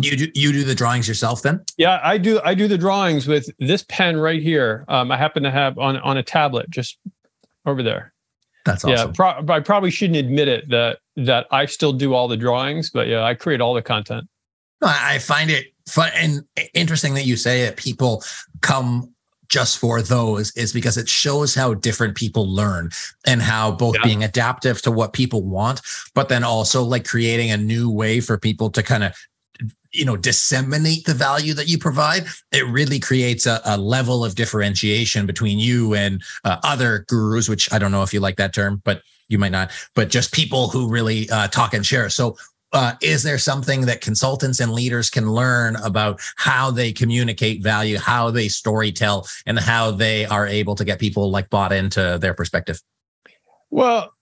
You 0.00 0.16
do 0.16 0.28
you 0.36 0.52
do 0.52 0.62
the 0.62 0.74
drawings 0.76 1.08
yourself 1.08 1.42
then? 1.42 1.64
Yeah, 1.76 1.98
I 2.04 2.16
do. 2.16 2.40
I 2.44 2.54
do 2.54 2.68
the 2.68 2.78
drawings 2.78 3.26
with 3.26 3.50
this 3.58 3.84
pen 3.88 4.18
right 4.18 4.40
here. 4.40 4.84
Um, 4.86 5.10
I 5.10 5.16
happen 5.16 5.42
to 5.42 5.50
have 5.50 5.78
on 5.78 5.96
on 5.96 6.16
a 6.16 6.22
tablet 6.22 6.70
just 6.70 6.96
over 7.66 7.82
there. 7.82 8.12
That's 8.64 8.84
awesome. 8.84 9.08
Yeah, 9.08 9.12
pro- 9.14 9.54
I 9.56 9.58
probably 9.58 9.90
shouldn't 9.90 10.18
admit 10.18 10.46
it 10.46 10.68
that 10.68 10.98
that 11.18 11.46
I 11.50 11.66
still 11.66 11.92
do 11.92 12.14
all 12.14 12.28
the 12.28 12.36
drawings, 12.36 12.90
but 12.90 13.08
yeah, 13.08 13.24
I 13.24 13.34
create 13.34 13.60
all 13.60 13.74
the 13.74 13.82
content. 13.82 14.28
I 14.80 15.18
find 15.18 15.50
it 15.50 15.66
fun 15.88 16.10
and 16.14 16.44
interesting 16.74 17.14
that 17.14 17.24
you 17.24 17.36
say 17.36 17.64
that 17.64 17.76
people 17.76 18.22
come 18.60 19.12
just 19.48 19.78
for 19.78 20.02
those 20.02 20.54
is 20.56 20.72
because 20.72 20.96
it 20.96 21.08
shows 21.08 21.54
how 21.54 21.74
different 21.74 22.14
people 22.14 22.46
learn 22.46 22.90
and 23.26 23.40
how 23.42 23.72
both 23.72 23.96
yeah. 23.96 24.04
being 24.04 24.22
adaptive 24.22 24.82
to 24.82 24.90
what 24.90 25.12
people 25.12 25.42
want, 25.42 25.80
but 26.14 26.28
then 26.28 26.44
also 26.44 26.82
like 26.82 27.06
creating 27.06 27.50
a 27.50 27.56
new 27.56 27.90
way 27.90 28.20
for 28.20 28.38
people 28.38 28.70
to 28.70 28.82
kind 28.82 29.02
of 29.02 29.14
you 29.90 30.04
know 30.04 30.16
disseminate 30.16 31.06
the 31.06 31.14
value 31.14 31.54
that 31.54 31.66
you 31.66 31.78
provide 31.78 32.26
it 32.52 32.66
really 32.66 33.00
creates 33.00 33.46
a, 33.46 33.58
a 33.64 33.78
level 33.78 34.22
of 34.22 34.34
differentiation 34.34 35.24
between 35.24 35.58
you 35.58 35.94
and 35.94 36.22
uh, 36.44 36.58
other 36.62 37.06
gurus 37.08 37.48
which 37.48 37.72
i 37.72 37.78
don't 37.78 37.90
know 37.90 38.02
if 38.02 38.12
you 38.12 38.20
like 38.20 38.36
that 38.36 38.52
term 38.52 38.82
but 38.84 39.00
you 39.28 39.38
might 39.38 39.52
not 39.52 39.70
but 39.94 40.08
just 40.08 40.32
people 40.32 40.68
who 40.68 40.88
really 40.88 41.28
uh, 41.30 41.48
talk 41.48 41.74
and 41.74 41.84
share 41.86 42.08
so 42.08 42.36
uh, 42.72 42.94
is 43.00 43.22
there 43.22 43.38
something 43.38 43.82
that 43.82 44.00
consultants 44.00 44.60
and 44.60 44.72
leaders 44.72 45.08
can 45.08 45.30
learn 45.30 45.76
about 45.76 46.20
how 46.36 46.70
they 46.70 46.92
communicate 46.92 47.62
value, 47.62 47.98
how 47.98 48.30
they 48.30 48.48
story 48.48 48.92
tell, 48.92 49.26
and 49.46 49.58
how 49.58 49.90
they 49.90 50.26
are 50.26 50.46
able 50.46 50.74
to 50.74 50.84
get 50.84 50.98
people 50.98 51.30
like 51.30 51.48
bought 51.48 51.72
into 51.72 52.18
their 52.20 52.34
perspective? 52.34 52.80
Well, 53.70 54.12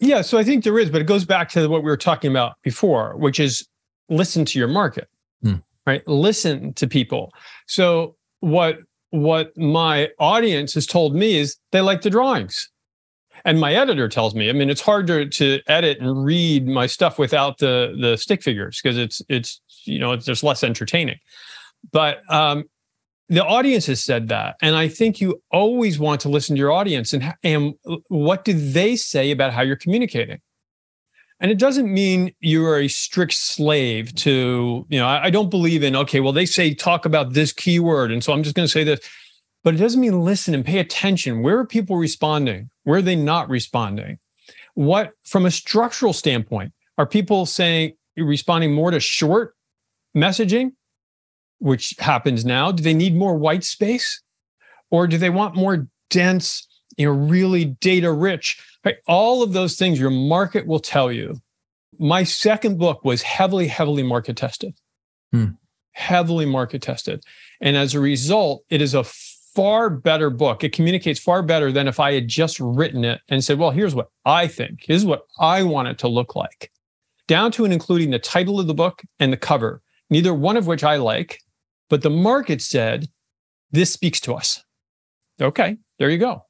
yeah, 0.00 0.20
so 0.20 0.38
I 0.38 0.44
think 0.44 0.64
there 0.64 0.78
is, 0.78 0.90
but 0.90 1.00
it 1.00 1.06
goes 1.06 1.24
back 1.24 1.48
to 1.50 1.68
what 1.68 1.82
we 1.82 1.90
were 1.90 1.96
talking 1.96 2.30
about 2.30 2.54
before, 2.62 3.16
which 3.16 3.40
is 3.40 3.66
listen 4.08 4.44
to 4.46 4.58
your 4.58 4.68
market, 4.68 5.08
hmm. 5.42 5.56
right? 5.86 6.06
Listen 6.06 6.74
to 6.74 6.86
people. 6.86 7.32
So 7.66 8.16
what 8.40 8.78
what 9.10 9.56
my 9.56 10.10
audience 10.18 10.74
has 10.74 10.86
told 10.86 11.14
me 11.14 11.36
is 11.36 11.56
they 11.70 11.80
like 11.80 12.02
the 12.02 12.10
drawings 12.10 12.68
and 13.44 13.60
my 13.60 13.74
editor 13.74 14.08
tells 14.08 14.34
me 14.34 14.48
i 14.48 14.52
mean 14.52 14.70
it's 14.70 14.80
hard 14.80 15.06
to, 15.06 15.28
to 15.28 15.60
edit 15.66 15.98
and 16.00 16.24
read 16.24 16.66
my 16.66 16.86
stuff 16.86 17.18
without 17.18 17.58
the 17.58 17.96
the 18.00 18.16
stick 18.16 18.42
figures 18.42 18.80
because 18.82 18.98
it's 18.98 19.22
it's 19.28 19.60
you 19.84 19.98
know 19.98 20.12
it's 20.12 20.26
just 20.26 20.42
less 20.42 20.62
entertaining. 20.62 21.18
But 21.92 22.22
um 22.32 22.64
the 23.28 23.44
audience 23.44 23.86
has 23.86 24.04
said 24.04 24.28
that 24.28 24.56
and 24.60 24.76
i 24.76 24.86
think 24.86 25.18
you 25.18 25.40
always 25.50 25.98
want 25.98 26.20
to 26.20 26.28
listen 26.28 26.54
to 26.54 26.60
your 26.60 26.72
audience 26.72 27.12
and 27.12 27.34
and 27.42 27.74
what 28.08 28.44
do 28.44 28.52
they 28.52 28.96
say 28.96 29.30
about 29.30 29.52
how 29.52 29.62
you're 29.62 29.76
communicating? 29.76 30.40
And 31.40 31.50
it 31.50 31.58
doesn't 31.58 31.92
mean 31.92 32.32
you're 32.40 32.78
a 32.78 32.88
strict 32.88 33.34
slave 33.34 34.14
to 34.16 34.86
you 34.88 34.98
know 34.98 35.06
I, 35.06 35.24
I 35.24 35.30
don't 35.30 35.50
believe 35.50 35.82
in 35.82 35.96
okay 35.96 36.20
well 36.20 36.32
they 36.32 36.46
say 36.46 36.74
talk 36.74 37.04
about 37.04 37.32
this 37.32 37.52
keyword 37.52 38.12
and 38.12 38.22
so 38.22 38.32
i'm 38.32 38.42
just 38.42 38.56
going 38.56 38.66
to 38.66 38.72
say 38.72 38.84
this 38.84 39.00
but 39.64 39.74
it 39.74 39.78
doesn't 39.78 40.00
mean 40.00 40.20
listen 40.20 40.54
and 40.54 40.64
pay 40.64 40.78
attention. 40.78 41.42
Where 41.42 41.58
are 41.58 41.66
people 41.66 41.96
responding? 41.96 42.70
Where 42.84 42.98
are 42.98 43.02
they 43.02 43.16
not 43.16 43.48
responding? 43.48 44.18
What, 44.74 45.12
from 45.22 45.46
a 45.46 45.50
structural 45.50 46.12
standpoint, 46.12 46.72
are 46.98 47.06
people 47.06 47.46
saying 47.46 47.94
responding 48.16 48.74
more 48.74 48.90
to 48.90 49.00
short 49.00 49.54
messaging, 50.14 50.72
which 51.58 51.94
happens 51.98 52.44
now? 52.44 52.70
Do 52.70 52.82
they 52.82 52.94
need 52.94 53.16
more 53.16 53.36
white 53.36 53.64
space? 53.64 54.22
Or 54.90 55.06
do 55.06 55.16
they 55.16 55.30
want 55.30 55.56
more 55.56 55.88
dense, 56.10 56.68
you 56.96 57.06
know, 57.06 57.12
really 57.12 57.64
data 57.64 58.12
rich? 58.12 58.62
Right? 58.84 58.96
All 59.08 59.42
of 59.42 59.54
those 59.54 59.76
things 59.76 59.98
your 59.98 60.10
market 60.10 60.66
will 60.66 60.78
tell 60.78 61.10
you. 61.10 61.36
My 61.98 62.22
second 62.22 62.78
book 62.78 63.04
was 63.04 63.22
heavily, 63.22 63.68
heavily 63.68 64.02
market 64.02 64.36
tested. 64.36 64.74
Hmm. 65.32 65.52
Heavily 65.92 66.44
market 66.44 66.82
tested. 66.82 67.24
And 67.60 67.76
as 67.76 67.94
a 67.94 68.00
result, 68.00 68.64
it 68.68 68.82
is 68.82 68.94
a 68.94 69.04
far 69.54 69.88
better 69.90 70.30
book. 70.30 70.64
It 70.64 70.72
communicates 70.72 71.20
far 71.20 71.42
better 71.42 71.70
than 71.70 71.88
if 71.88 72.00
I 72.00 72.12
had 72.12 72.28
just 72.28 72.58
written 72.60 73.04
it 73.04 73.20
and 73.28 73.42
said, 73.42 73.58
well, 73.58 73.70
here's 73.70 73.94
what 73.94 74.10
I 74.24 74.46
think, 74.46 74.80
here's 74.82 75.04
what 75.04 75.26
I 75.38 75.62
want 75.62 75.88
it 75.88 75.98
to 75.98 76.08
look 76.08 76.34
like, 76.34 76.70
down 77.28 77.52
to 77.52 77.64
and 77.64 77.72
including 77.72 78.10
the 78.10 78.18
title 78.18 78.60
of 78.60 78.66
the 78.66 78.74
book 78.74 79.02
and 79.18 79.32
the 79.32 79.36
cover, 79.36 79.82
neither 80.10 80.34
one 80.34 80.56
of 80.56 80.66
which 80.66 80.84
I 80.84 80.96
like, 80.96 81.40
but 81.88 82.02
the 82.02 82.10
market 82.10 82.62
said, 82.62 83.08
this 83.70 83.92
speaks 83.92 84.20
to 84.20 84.34
us. 84.34 84.62
Okay, 85.40 85.76
there 85.98 86.10
you 86.10 86.18
go. 86.18 86.44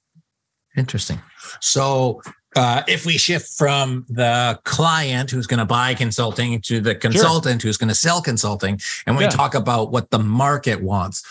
Interesting. 0.77 1.21
So, 1.61 2.21
uh, 2.57 2.83
if 2.87 3.05
we 3.05 3.19
shift 3.19 3.49
from 3.59 4.05
the 4.09 4.59
client 4.65 5.31
who's 5.31 5.47
going 5.47 5.59
to 5.59 5.65
buy 5.65 5.93
consulting 5.95 6.61
to 6.61 6.81
the 6.81 6.95
consultant 6.95 7.61
sure. 7.61 7.69
who's 7.69 7.77
going 7.77 7.89
to 7.89 7.95
sell 7.95 8.23
consulting, 8.23 8.81
and 9.07 9.17
we 9.17 9.25
yeah. 9.25 9.31
talk 9.31 9.55
about 9.55 9.91
what 9.91 10.11
the 10.11 10.19
market 10.19 10.81
wants, 10.81 11.25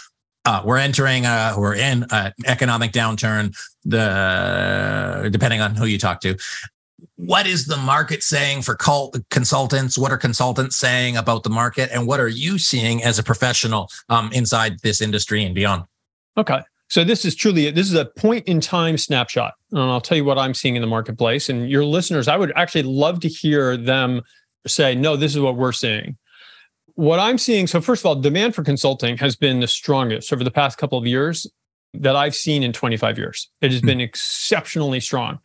uh, 0.46 0.62
we're 0.66 0.78
entering 0.78 1.26
a 1.26 1.54
we're 1.58 1.76
in 1.76 2.06
an 2.12 2.34
economic 2.46 2.92
downturn. 2.92 3.56
The 3.86 5.30
depending 5.32 5.62
on 5.62 5.76
who 5.76 5.86
you 5.86 5.98
talk 5.98 6.22
to. 6.22 6.38
What 7.16 7.46
is 7.46 7.66
the 7.66 7.78
market 7.78 8.24
saying 8.24 8.64
for 8.64 8.76
consultants? 9.30 9.98
What 9.98 10.12
are 10.12 10.18
consultants 10.18 10.78
saying 10.78 11.18
about 11.18 11.44
the 11.44 11.50
market? 11.50 11.90
And 11.92 12.08
what 12.08 12.20
are 12.20 12.28
you 12.28 12.58
seeing 12.58 13.04
as 13.04 13.20
a 13.20 13.24
professional 13.24 13.90
um, 14.10 14.32
inside 14.34 14.80
this 14.80 15.02
industry 15.02 15.44
and 15.44 15.54
beyond? 15.54 15.84
Okay. 16.38 16.60
So 16.90 17.04
this 17.04 17.26
is 17.26 17.36
truly 17.36 17.72
this 17.72 17.88
is 17.88 17.96
a 17.96 18.06
point 18.06 18.48
in 18.48 18.60
time 18.60 18.98
snapshot. 18.98 19.54
And 19.72 19.80
i'll 19.80 20.02
tell 20.02 20.18
you 20.18 20.26
what 20.26 20.38
i'm 20.38 20.54
seeing 20.54 20.76
in 20.76 20.82
the 20.82 20.88
marketplace. 20.88 21.50
And 21.50 21.70
your 21.70 21.86
listeners 21.86 22.28
i 22.28 22.38
would 22.38 22.52
actually 22.56 22.84
love 22.84 23.20
to 23.22 23.28
hear 23.28 23.78
them 23.78 24.22
say 24.66 24.96
no 24.96 25.16
this 25.16 25.34
is 25.36 25.42
what 25.42 25.56
we're 25.56 25.74
seeing 25.74 26.18
what 26.96 27.20
I'm 27.20 27.38
seeing, 27.38 27.68
so 27.68 27.82
first 27.82 28.02
of 28.02 28.06
all, 28.06 28.16
demand 28.16 28.56
for 28.56 28.64
consulting 28.64 29.18
has 29.18 29.36
been 29.36 29.60
the 29.60 29.68
strongest 29.68 30.32
over 30.32 30.44
the 30.44 30.52
past 30.52 30.78
couple 30.78 30.98
of 30.98 31.08
years 31.08 31.48
that 31.94 32.16
I've 32.16 32.36
seen 32.36 32.64
in 32.64 32.74
25 32.74 33.18
years. 33.18 33.50
It 33.62 33.72
has 33.72 33.82
hmm. 33.82 33.88
been 33.88 34.02
exceptionally 34.02 35.00
strong. 35.00 35.40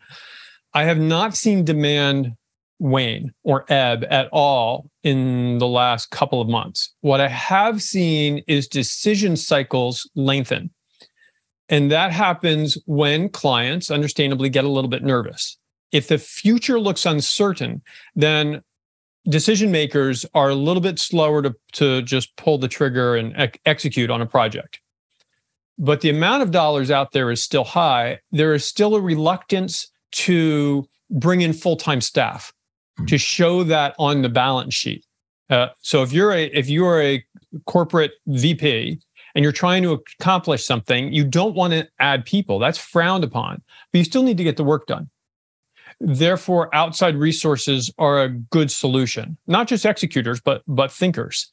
I 0.75 0.85
have 0.85 0.99
not 0.99 1.35
seen 1.35 1.65
demand 1.65 2.33
wane 2.79 3.33
or 3.43 3.65
ebb 3.69 4.05
at 4.09 4.29
all 4.33 4.91
in 5.03 5.59
the 5.59 5.67
last 5.67 6.11
couple 6.11 6.41
of 6.41 6.49
months. 6.49 6.95
What 7.01 7.21
I 7.21 7.29
have 7.29 7.83
seen 7.83 8.43
is 8.47 8.69
decision 8.69 9.37
cycles 9.37 10.09
lengthen. 10.15 10.71
And 11.69 11.91
that 11.91 12.13
happens 12.13 12.79
when 12.87 13.29
clients 13.29 13.91
understandably 13.91 14.49
get 14.49 14.65
a 14.65 14.69
little 14.69 14.89
bit 14.89 15.03
nervous. 15.03 15.59
If 15.93 16.09
the 16.09 16.19
future 16.19 16.79
looks 16.79 17.05
uncertain, 17.05 17.83
then 18.15 18.63
decision 19.29 19.71
makers 19.71 20.25
are 20.35 20.49
a 20.49 20.55
little 20.55 20.81
bit 20.81 20.99
slower 20.99 21.43
to, 21.43 21.55
to 21.73 22.03
just 22.03 22.37
pull 22.37 22.59
the 22.59 22.69
trigger 22.69 23.17
and 23.17 23.35
ec- 23.37 23.61
execute 23.67 24.11
on 24.11 24.21
a 24.21 24.27
project. 24.27 24.81
But 25.79 26.01
the 26.01 26.11
amount 26.11 26.43
of 26.43 26.51
dollars 26.51 26.91
out 26.91 27.13
there 27.13 27.31
is 27.31 27.43
still 27.43 27.65
high. 27.65 28.19
There 28.33 28.55
is 28.55 28.65
still 28.65 28.97
a 28.97 29.01
reluctance 29.01 29.91
to 30.13 30.89
bring 31.11 31.41
in 31.41 31.53
full 31.53 31.77
time 31.77 32.01
staff 32.01 32.53
to 33.07 33.17
show 33.17 33.63
that 33.65 33.95
on 33.99 34.23
the 34.23 34.29
balance 34.29 34.75
sheet. 34.75 35.05
Uh, 35.51 35.69
so 35.81 36.03
if 36.03 36.13
you're 36.13 36.33
a 36.33 36.47
if 36.47 36.69
you're 36.69 37.01
a 37.01 37.25
corporate 37.67 38.13
VP 38.27 38.99
and 39.35 39.43
you're 39.43 39.53
trying 39.53 39.83
to 39.83 39.93
accomplish 39.93 40.65
something, 40.67 41.13
you 41.13 41.25
don't 41.25 41.55
want 41.55 41.73
to 41.73 41.89
add 42.01 42.25
people. 42.25 42.59
That's 42.59 42.79
frowned 42.79 43.25
upon, 43.25 43.63
but 43.93 43.99
you 43.99 44.05
still 44.05 44.23
need 44.23 44.37
to 44.37 44.45
get 44.45 44.57
the 44.57 44.65
work 44.65 44.87
done. 44.87 45.09
Therefore, 46.01 46.75
outside 46.75 47.17
resources 47.17 47.93
are 47.99 48.23
a 48.23 48.29
good 48.29 48.71
solution, 48.71 49.37
not 49.47 49.67
just 49.67 49.85
executors, 49.85 50.41
but 50.41 50.63
but 50.67 50.93
thinkers. 50.93 51.51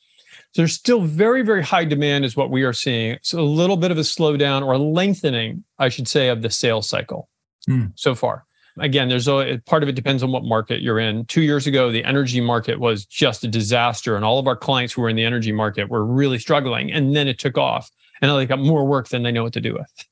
So 0.52 0.62
there's 0.62 0.74
still 0.74 1.02
very, 1.02 1.42
very 1.42 1.64
high 1.64 1.86
demand, 1.86 2.24
is 2.24 2.38
what 2.38 2.50
we 2.50 2.64
are 2.64 2.74
seeing. 2.74 3.12
It's 3.12 3.34
a 3.34 3.42
little 3.42 3.78
bit 3.78 3.92
of 3.92 3.98
a 3.98 4.02
slowdown 4.02 4.66
or 4.66 4.78
lengthening, 4.78 5.64
I 5.80 5.90
should 5.90 6.08
say, 6.08 6.30
of 6.30 6.42
the 6.42 6.50
sales 6.50 6.88
cycle 6.88 7.30
hmm. 7.66 7.88
so 7.96 8.16
far. 8.16 8.46
Again, 8.78 9.10
there's 9.10 9.28
a 9.28 9.62
part 9.66 9.84
of 9.84 9.90
it 9.90 9.96
depends 9.96 10.22
on 10.22 10.32
what 10.32 10.44
market 10.44 10.82
you're 10.82 11.00
in. 11.00 11.25
Two 11.25 11.42
years 11.42 11.66
ago, 11.66 11.92
the 11.92 12.04
energy 12.04 12.42
market 12.42 12.80
was 12.80 13.06
just 13.06 13.44
a 13.44 13.48
disaster, 13.48 14.16
and 14.16 14.25
all 14.25 14.38
of 14.38 14.48
our 14.48 14.56
clients 14.56 14.94
who 14.94 15.02
were 15.02 15.10
in 15.10 15.16
the 15.16 15.24
energy 15.24 15.52
market 15.52 15.90
were 15.90 16.06
really 16.06 16.40
struggling. 16.40 16.92
And 16.92 17.16
then 17.16 17.28
it 17.28 17.40
took 17.40 17.58
off, 17.58 17.90
and 18.22 18.30
now 18.30 18.38
they 18.38 18.46
got 18.46 18.60
more 18.60 18.86
work 18.86 19.08
than 19.08 19.24
they 19.24 19.32
know 19.32 19.44
what 19.44 19.54
to 19.54 19.62
do 19.62 19.74
with. 19.74 20.08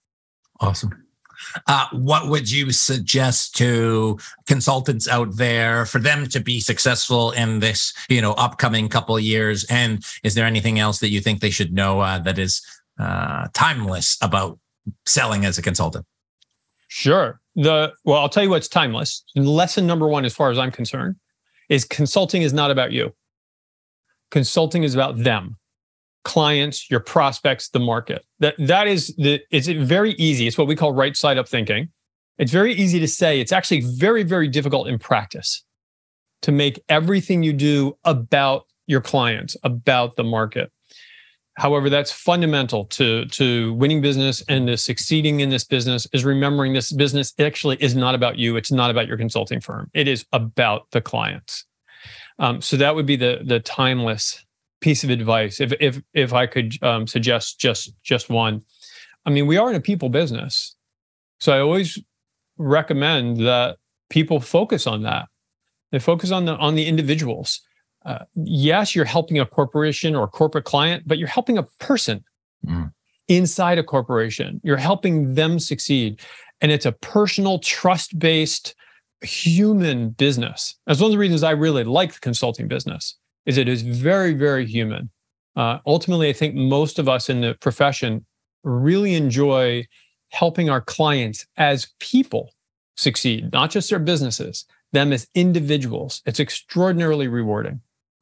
Awesome. 0.61 0.91
Uh, 1.67 1.87
what 1.91 2.29
would 2.29 2.49
you 2.49 2.71
suggest 2.71 3.55
to 3.57 4.17
consultants 4.45 5.07
out 5.07 5.35
there 5.35 5.85
for 5.85 5.99
them 5.99 6.27
to 6.27 6.39
be 6.39 6.59
successful 6.59 7.31
in 7.31 7.59
this, 7.59 7.93
you 8.09 8.21
know, 8.21 8.33
upcoming 8.33 8.89
couple 8.89 9.19
years? 9.19 9.65
And 9.65 10.03
is 10.23 10.35
there 10.35 10.45
anything 10.45 10.79
else 10.79 10.99
that 10.99 11.09
you 11.09 11.21
think 11.21 11.39
they 11.39 11.49
should 11.49 11.73
know 11.73 11.99
uh, 11.99 12.19
that 12.19 12.37
is 12.39 12.61
uh, 12.99 13.47
timeless 13.53 14.17
about 14.21 14.59
selling 15.05 15.45
as 15.45 15.57
a 15.57 15.61
consultant? 15.61 16.05
Sure. 16.87 17.39
The 17.55 17.93
well, 18.03 18.19
I'll 18.19 18.29
tell 18.29 18.43
you 18.43 18.49
what's 18.49 18.67
timeless. 18.67 19.23
Lesson 19.35 19.87
number 19.87 20.07
one, 20.07 20.25
as 20.25 20.33
far 20.35 20.51
as 20.51 20.57
I'm 20.57 20.71
concerned, 20.71 21.15
is 21.69 21.85
consulting 21.85 22.41
is 22.41 22.53
not 22.53 22.71
about 22.71 22.91
you. 22.91 23.13
Consulting 24.31 24.83
is 24.83 24.93
about 24.93 25.17
them 25.17 25.57
clients, 26.23 26.89
your 26.89 26.99
prospects, 26.99 27.69
the 27.69 27.79
market. 27.79 28.25
That 28.39 28.55
that 28.57 28.87
is 28.87 29.13
the 29.17 29.41
it's 29.51 29.67
very 29.67 30.11
easy. 30.13 30.47
It's 30.47 30.57
what 30.57 30.67
we 30.67 30.75
call 30.75 30.93
right 30.93 31.15
side 31.15 31.37
up 31.37 31.47
thinking. 31.47 31.89
It's 32.37 32.51
very 32.51 32.73
easy 32.73 32.99
to 32.99 33.07
say. 33.07 33.39
It's 33.39 33.51
actually 33.51 33.81
very, 33.81 34.23
very 34.23 34.47
difficult 34.47 34.87
in 34.87 34.97
practice 34.97 35.63
to 36.41 36.51
make 36.51 36.83
everything 36.89 37.43
you 37.43 37.53
do 37.53 37.97
about 38.03 38.65
your 38.87 39.01
clients, 39.01 39.55
about 39.63 40.15
the 40.15 40.23
market. 40.23 40.71
However, 41.55 41.89
that's 41.89 42.11
fundamental 42.11 42.85
to, 42.85 43.25
to 43.25 43.73
winning 43.75 44.01
business 44.01 44.43
and 44.49 44.65
to 44.67 44.75
succeeding 44.75 45.41
in 45.41 45.49
this 45.49 45.63
business 45.63 46.07
is 46.11 46.25
remembering 46.25 46.73
this 46.73 46.91
business 46.91 47.33
actually 47.39 47.77
is 47.79 47.95
not 47.95 48.15
about 48.15 48.37
you. 48.37 48.55
It's 48.55 48.71
not 48.71 48.89
about 48.89 49.07
your 49.07 49.17
consulting 49.17 49.61
firm. 49.61 49.91
It 49.93 50.07
is 50.07 50.25
about 50.33 50.89
the 50.91 51.01
clients. 51.01 51.65
Um, 52.39 52.61
so 52.61 52.75
that 52.77 52.95
would 52.95 53.05
be 53.05 53.15
the 53.15 53.41
the 53.45 53.59
timeless 53.59 54.43
piece 54.83 55.03
of 55.05 55.09
advice, 55.09 55.61
if 55.61 55.73
if 55.79 56.01
if 56.13 56.33
I 56.33 56.45
could 56.45 56.77
um, 56.83 57.07
suggest 57.07 57.57
just 57.57 57.93
just 58.03 58.29
one, 58.29 58.61
I 59.25 59.29
mean, 59.29 59.47
we 59.47 59.57
are 59.57 59.69
in 59.69 59.75
a 59.77 59.81
people 59.81 60.09
business, 60.09 60.75
so 61.39 61.53
I 61.53 61.59
always 61.59 61.97
recommend 62.57 63.37
that 63.47 63.77
people 64.09 64.41
focus 64.41 64.85
on 64.85 65.03
that. 65.03 65.29
They 65.91 65.99
focus 65.99 66.31
on 66.31 66.45
the 66.45 66.57
on 66.57 66.75
the 66.75 66.85
individuals. 66.85 67.61
Uh, 68.05 68.25
yes, 68.35 68.93
you're 68.93 69.05
helping 69.05 69.39
a 69.39 69.45
corporation 69.45 70.15
or 70.15 70.25
a 70.25 70.27
corporate 70.27 70.65
client, 70.65 71.03
but 71.07 71.17
you're 71.17 71.29
helping 71.29 71.57
a 71.57 71.63
person 71.79 72.21
mm. 72.67 72.91
inside 73.29 73.77
a 73.77 73.83
corporation. 73.83 74.59
You're 74.65 74.75
helping 74.75 75.35
them 75.35 75.59
succeed, 75.59 76.19
and 76.59 76.73
it's 76.73 76.85
a 76.85 76.91
personal, 76.91 77.59
trust 77.59 78.19
based, 78.19 78.75
human 79.21 80.09
business. 80.09 80.75
That's 80.85 80.99
one 80.99 81.07
of 81.07 81.13
the 81.13 81.19
reasons 81.19 81.41
I 81.41 81.51
really 81.51 81.85
like 81.85 82.13
the 82.13 82.19
consulting 82.19 82.67
business 82.67 83.15
is 83.45 83.57
it 83.57 83.67
is 83.67 83.81
very, 83.81 84.33
very 84.33 84.65
human. 84.65 85.09
Uh, 85.55 85.79
ultimately, 85.85 86.29
I 86.29 86.33
think 86.33 86.55
most 86.55 86.99
of 86.99 87.07
us 87.07 87.29
in 87.29 87.41
the 87.41 87.55
profession 87.55 88.25
really 88.63 89.13
enjoy 89.15 89.87
helping 90.29 90.69
our 90.69 90.81
clients 90.81 91.45
as 91.57 91.87
people 91.99 92.53
succeed, 92.95 93.51
not 93.51 93.69
just 93.69 93.89
their 93.89 93.99
businesses, 93.99 94.65
them 94.91 95.13
as 95.13 95.27
individuals. 95.35 96.21
It's 96.25 96.39
extraordinarily 96.39 97.27
rewarding. 97.27 97.81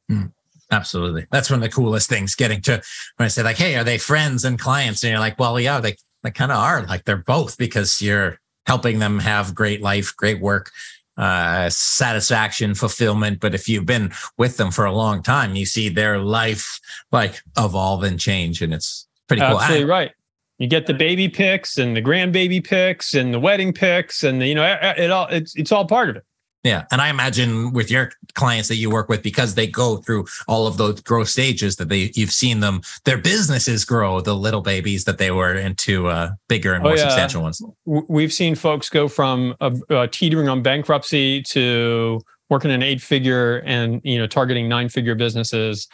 Mm, 0.10 0.32
absolutely. 0.72 1.28
That's 1.32 1.50
one 1.50 1.60
of 1.60 1.64
the 1.64 1.70
coolest 1.70 2.10
things 2.10 2.36
getting 2.36 2.62
to 2.64 2.82
when 3.18 3.26
I 3.26 3.30
say, 3.30 3.44
like, 3.44 3.58
hey, 3.58 3.76
are 3.76 3.84
they 3.84 3.98
friends 3.98 4.44
and 4.44 4.60
clients? 4.60 5.04
And 5.04 5.12
you're 5.12 5.20
like, 5.20 5.40
well, 5.40 5.60
yeah, 5.60 5.80
they, 5.80 5.96
they 6.24 6.32
kind 6.32 6.52
of 6.52 6.58
are. 6.58 6.84
Like 6.84 7.06
they're 7.06 7.18
both 7.18 7.58
because 7.58 8.02
you're 8.02 8.40
helping 8.66 9.00
them 9.00 9.20
have 9.20 9.56
great 9.56 9.82
life, 9.82 10.16
great 10.16 10.42
work, 10.42 10.72
uh, 11.18 11.70
satisfaction, 11.70 12.76
fulfillment. 12.76 13.40
But 13.40 13.54
if 13.54 13.68
you've 13.68 13.86
been 13.86 14.12
with 14.38 14.58
them 14.58 14.72
for 14.72 14.86
a 14.86 14.92
long 14.92 15.22
time, 15.24 15.56
you 15.56 15.66
see 15.66 15.90
their 15.90 16.18
life 16.18 16.80
like 17.12 17.42
evolve 17.58 18.04
and 18.04 18.20
change, 18.20 18.62
and 18.62 18.74
it's 18.74 19.08
pretty 19.28 19.42
cool. 19.42 19.60
Absolutely 19.60 19.86
right. 19.86 20.12
You 20.58 20.68
get 20.68 20.86
the 20.86 20.94
baby 20.94 21.28
pics 21.28 21.78
and 21.78 21.96
the 21.96 22.02
grandbaby 22.02 22.64
pics 22.64 23.16
and 23.16 23.34
the 23.34 23.40
wedding 23.40 23.74
pics, 23.74 24.24
and 24.24 24.42
the, 24.42 24.48
you 24.48 24.56
know 24.56 24.78
it 24.82 25.10
all 25.10 25.28
it's 25.28 25.56
it's 25.56 25.72
all 25.72 25.86
part 25.86 26.10
of 26.10 26.16
it. 26.18 26.26
Yeah. 26.64 26.86
And 26.92 27.02
I 27.02 27.10
imagine 27.10 27.74
with 27.74 27.90
your 27.90 28.12
clients 28.34 28.70
that 28.70 28.76
you 28.76 28.90
work 28.90 29.10
with, 29.10 29.24
because 29.24 29.56
they 29.56 29.66
go 29.66 29.98
through 29.98 30.26
all 30.48 30.68
of 30.68 30.78
those 30.78 31.02
growth 31.02 31.30
stages 31.30 31.78
that 31.78 31.90
they 31.90 32.12
you've 32.14 32.32
seen 32.32 32.60
them, 32.60 32.82
their 33.06 33.18
businesses 33.18 33.84
grow, 33.84 34.22
the 34.22 34.36
little 34.36 34.62
babies 34.62 35.06
that 35.06 35.18
they 35.18 35.32
were 35.32 35.56
into 35.56 36.08
uh, 36.08 36.32
bigger 36.48 36.74
and 36.74 36.84
oh, 36.84 36.90
more 36.90 36.98
yeah. 36.98 37.04
substantial 37.04 37.42
ones. 37.42 37.62
We've 37.86 38.34
seen 38.34 38.56
folks 38.56 38.90
go 38.90 39.08
from 39.08 39.56
uh, 39.60 40.08
teetering 40.12 40.50
on 40.50 40.62
bankruptcy 40.62 41.42
to 41.44 42.22
working 42.50 42.70
an 42.70 42.84
eight 42.84 43.02
figure 43.02 43.60
and 43.60 44.02
you 44.04 44.20
know 44.20 44.28
targeting 44.28 44.70
nine 44.70 44.90
figure 44.90 45.16
businesses 45.16 45.88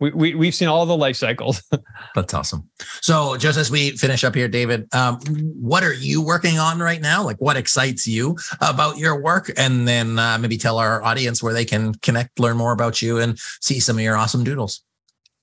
we, 0.00 0.10
we 0.10 0.34
we've 0.34 0.54
seen 0.54 0.68
all 0.68 0.84
the 0.86 0.96
life 0.96 1.16
cycles. 1.16 1.62
That's 2.14 2.34
awesome. 2.34 2.68
So 3.00 3.36
just 3.36 3.58
as 3.58 3.70
we 3.70 3.92
finish 3.92 4.24
up 4.24 4.34
here, 4.34 4.48
David, 4.48 4.92
um, 4.92 5.20
what 5.60 5.84
are 5.84 5.92
you 5.92 6.20
working 6.20 6.58
on 6.58 6.80
right 6.80 7.00
now? 7.00 7.22
Like 7.22 7.36
what 7.38 7.56
excites 7.56 8.06
you 8.06 8.36
about 8.60 8.98
your 8.98 9.20
work? 9.20 9.52
And 9.56 9.86
then 9.86 10.18
uh, 10.18 10.38
maybe 10.38 10.56
tell 10.56 10.78
our 10.78 11.02
audience 11.02 11.42
where 11.42 11.54
they 11.54 11.64
can 11.64 11.94
connect, 11.96 12.40
learn 12.40 12.56
more 12.56 12.72
about 12.72 13.00
you, 13.00 13.18
and 13.18 13.38
see 13.60 13.80
some 13.80 13.96
of 13.96 14.02
your 14.02 14.16
awesome 14.16 14.44
doodles. 14.44 14.82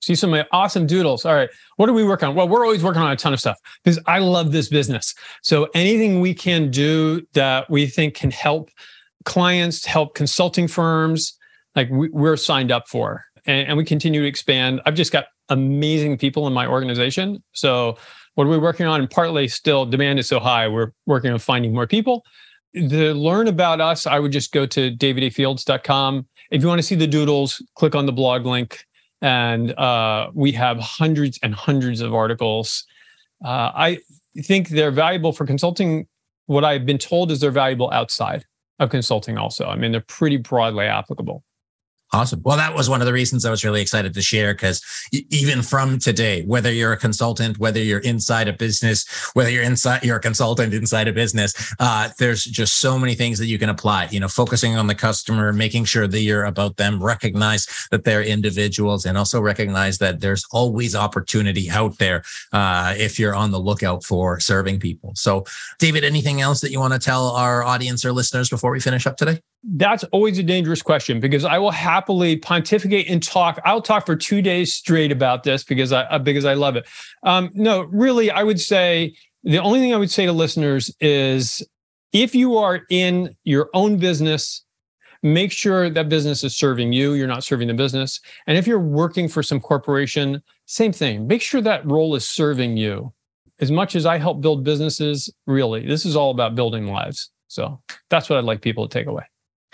See 0.00 0.16
some 0.16 0.34
awesome 0.50 0.86
doodles. 0.86 1.24
All 1.24 1.34
right. 1.34 1.48
What 1.76 1.86
do 1.86 1.92
we 1.92 2.04
work 2.04 2.22
on? 2.24 2.34
Well, 2.34 2.48
we're 2.48 2.64
always 2.64 2.82
working 2.82 3.02
on 3.02 3.12
a 3.12 3.16
ton 3.16 3.32
of 3.32 3.40
stuff 3.40 3.56
because 3.84 4.00
I 4.06 4.18
love 4.18 4.50
this 4.50 4.68
business. 4.68 5.14
So 5.42 5.68
anything 5.74 6.20
we 6.20 6.34
can 6.34 6.70
do 6.70 7.24
that 7.34 7.70
we 7.70 7.86
think 7.86 8.14
can 8.14 8.32
help 8.32 8.70
clients, 9.24 9.86
help 9.86 10.14
consulting 10.14 10.66
firms, 10.66 11.38
like 11.76 11.88
we, 11.88 12.08
we're 12.10 12.36
signed 12.36 12.72
up 12.72 12.88
for 12.88 13.24
and, 13.46 13.68
and 13.68 13.76
we 13.76 13.84
continue 13.84 14.22
to 14.22 14.26
expand. 14.26 14.80
I've 14.86 14.94
just 14.94 15.12
got 15.12 15.26
amazing 15.48 16.18
people 16.18 16.46
in 16.46 16.52
my 16.52 16.66
organization. 16.66 17.42
So 17.52 17.96
what 18.34 18.46
we're 18.46 18.52
we 18.52 18.58
working 18.58 18.86
on? 18.86 19.00
And 19.00 19.10
partly 19.10 19.48
still 19.48 19.84
demand 19.84 20.18
is 20.18 20.28
so 20.28 20.40
high, 20.40 20.68
we're 20.68 20.92
working 21.06 21.30
on 21.32 21.38
finding 21.38 21.74
more 21.74 21.86
people. 21.86 22.24
To 22.74 23.12
learn 23.12 23.48
about 23.48 23.80
us, 23.80 24.06
I 24.06 24.18
would 24.18 24.32
just 24.32 24.52
go 24.52 24.64
to 24.66 24.90
davidafields.com. 24.96 26.26
If 26.50 26.62
you 26.62 26.68
want 26.68 26.78
to 26.78 26.82
see 26.82 26.94
the 26.94 27.06
doodles, 27.06 27.62
click 27.74 27.94
on 27.94 28.06
the 28.06 28.12
blog 28.12 28.46
link. 28.46 28.84
And 29.20 29.72
uh, 29.78 30.30
we 30.34 30.52
have 30.52 30.78
hundreds 30.78 31.38
and 31.42 31.54
hundreds 31.54 32.00
of 32.00 32.14
articles. 32.14 32.84
Uh, 33.44 33.70
I 33.74 33.98
think 34.40 34.70
they're 34.70 34.90
valuable 34.90 35.32
for 35.32 35.46
consulting. 35.46 36.06
What 36.46 36.64
I've 36.64 36.86
been 36.86 36.98
told 36.98 37.30
is 37.30 37.40
they're 37.40 37.50
valuable 37.50 37.90
outside 37.92 38.44
of 38.78 38.90
consulting 38.90 39.38
also. 39.38 39.66
I 39.66 39.76
mean, 39.76 39.92
they're 39.92 40.00
pretty 40.00 40.38
broadly 40.38 40.86
applicable. 40.86 41.44
Awesome. 42.14 42.42
Well, 42.44 42.58
that 42.58 42.74
was 42.74 42.90
one 42.90 43.00
of 43.00 43.06
the 43.06 43.12
reasons 43.12 43.46
I 43.46 43.50
was 43.50 43.64
really 43.64 43.80
excited 43.80 44.12
to 44.12 44.20
share 44.20 44.52
because 44.52 44.82
even 45.30 45.62
from 45.62 45.98
today, 45.98 46.42
whether 46.42 46.70
you're 46.70 46.92
a 46.92 46.96
consultant, 46.98 47.58
whether 47.58 47.80
you're 47.80 48.00
inside 48.00 48.48
a 48.48 48.52
business, 48.52 49.06
whether 49.32 49.48
you're 49.48 49.62
inside, 49.62 50.04
you're 50.04 50.18
a 50.18 50.20
consultant 50.20 50.74
inside 50.74 51.08
a 51.08 51.12
business, 51.14 51.54
uh, 51.80 52.10
there's 52.18 52.44
just 52.44 52.80
so 52.80 52.98
many 52.98 53.14
things 53.14 53.38
that 53.38 53.46
you 53.46 53.58
can 53.58 53.70
apply. 53.70 54.08
You 54.10 54.20
know, 54.20 54.28
focusing 54.28 54.76
on 54.76 54.88
the 54.88 54.94
customer, 54.94 55.54
making 55.54 55.86
sure 55.86 56.06
that 56.06 56.20
you're 56.20 56.44
about 56.44 56.76
them, 56.76 57.02
recognize 57.02 57.66
that 57.90 58.04
they're 58.04 58.22
individuals, 58.22 59.06
and 59.06 59.16
also 59.16 59.40
recognize 59.40 59.96
that 59.98 60.20
there's 60.20 60.44
always 60.52 60.94
opportunity 60.94 61.70
out 61.70 61.96
there 61.96 62.24
uh, 62.52 62.94
if 62.94 63.18
you're 63.18 63.34
on 63.34 63.52
the 63.52 63.60
lookout 63.60 64.04
for 64.04 64.38
serving 64.38 64.80
people. 64.80 65.12
So, 65.14 65.46
David, 65.78 66.04
anything 66.04 66.42
else 66.42 66.60
that 66.60 66.72
you 66.72 66.78
want 66.78 66.92
to 66.92 66.98
tell 66.98 67.28
our 67.28 67.62
audience 67.62 68.04
or 68.04 68.12
listeners 68.12 68.50
before 68.50 68.70
we 68.70 68.80
finish 68.80 69.06
up 69.06 69.16
today? 69.16 69.40
That's 69.64 70.02
always 70.04 70.38
a 70.38 70.42
dangerous 70.42 70.82
question 70.82 71.20
because 71.20 71.44
I 71.44 71.58
will 71.58 71.70
happily 71.70 72.36
pontificate 72.36 73.08
and 73.08 73.22
talk. 73.22 73.60
I'll 73.64 73.82
talk 73.82 74.06
for 74.06 74.16
two 74.16 74.42
days 74.42 74.74
straight 74.74 75.12
about 75.12 75.44
this 75.44 75.62
because 75.62 75.92
I 75.92 76.02
uh, 76.02 76.18
because 76.18 76.44
I 76.44 76.54
love 76.54 76.74
it. 76.74 76.88
Um, 77.22 77.50
no, 77.54 77.82
really, 77.82 78.30
I 78.30 78.42
would 78.42 78.60
say 78.60 79.14
the 79.44 79.58
only 79.58 79.78
thing 79.78 79.94
I 79.94 79.98
would 79.98 80.10
say 80.10 80.26
to 80.26 80.32
listeners 80.32 80.94
is 81.00 81.62
if 82.12 82.34
you 82.34 82.56
are 82.56 82.80
in 82.90 83.36
your 83.44 83.70
own 83.72 83.98
business, 83.98 84.64
make 85.22 85.52
sure 85.52 85.88
that 85.88 86.08
business 86.08 86.42
is 86.42 86.56
serving 86.56 86.92
you. 86.92 87.14
You're 87.14 87.28
not 87.28 87.44
serving 87.44 87.68
the 87.68 87.74
business. 87.74 88.20
And 88.46 88.58
if 88.58 88.66
you're 88.66 88.80
working 88.80 89.28
for 89.28 89.42
some 89.42 89.60
corporation, 89.60 90.42
same 90.66 90.92
thing. 90.92 91.26
Make 91.26 91.42
sure 91.42 91.60
that 91.60 91.86
role 91.86 92.14
is 92.14 92.28
serving 92.28 92.76
you. 92.76 93.12
As 93.60 93.70
much 93.70 93.94
as 93.94 94.06
I 94.06 94.18
help 94.18 94.40
build 94.40 94.64
businesses, 94.64 95.32
really, 95.46 95.86
this 95.86 96.04
is 96.04 96.16
all 96.16 96.32
about 96.32 96.56
building 96.56 96.88
lives. 96.88 97.30
So 97.46 97.80
that's 98.10 98.28
what 98.28 98.38
I'd 98.38 98.44
like 98.44 98.60
people 98.60 98.88
to 98.88 98.98
take 98.98 99.06
away. 99.06 99.24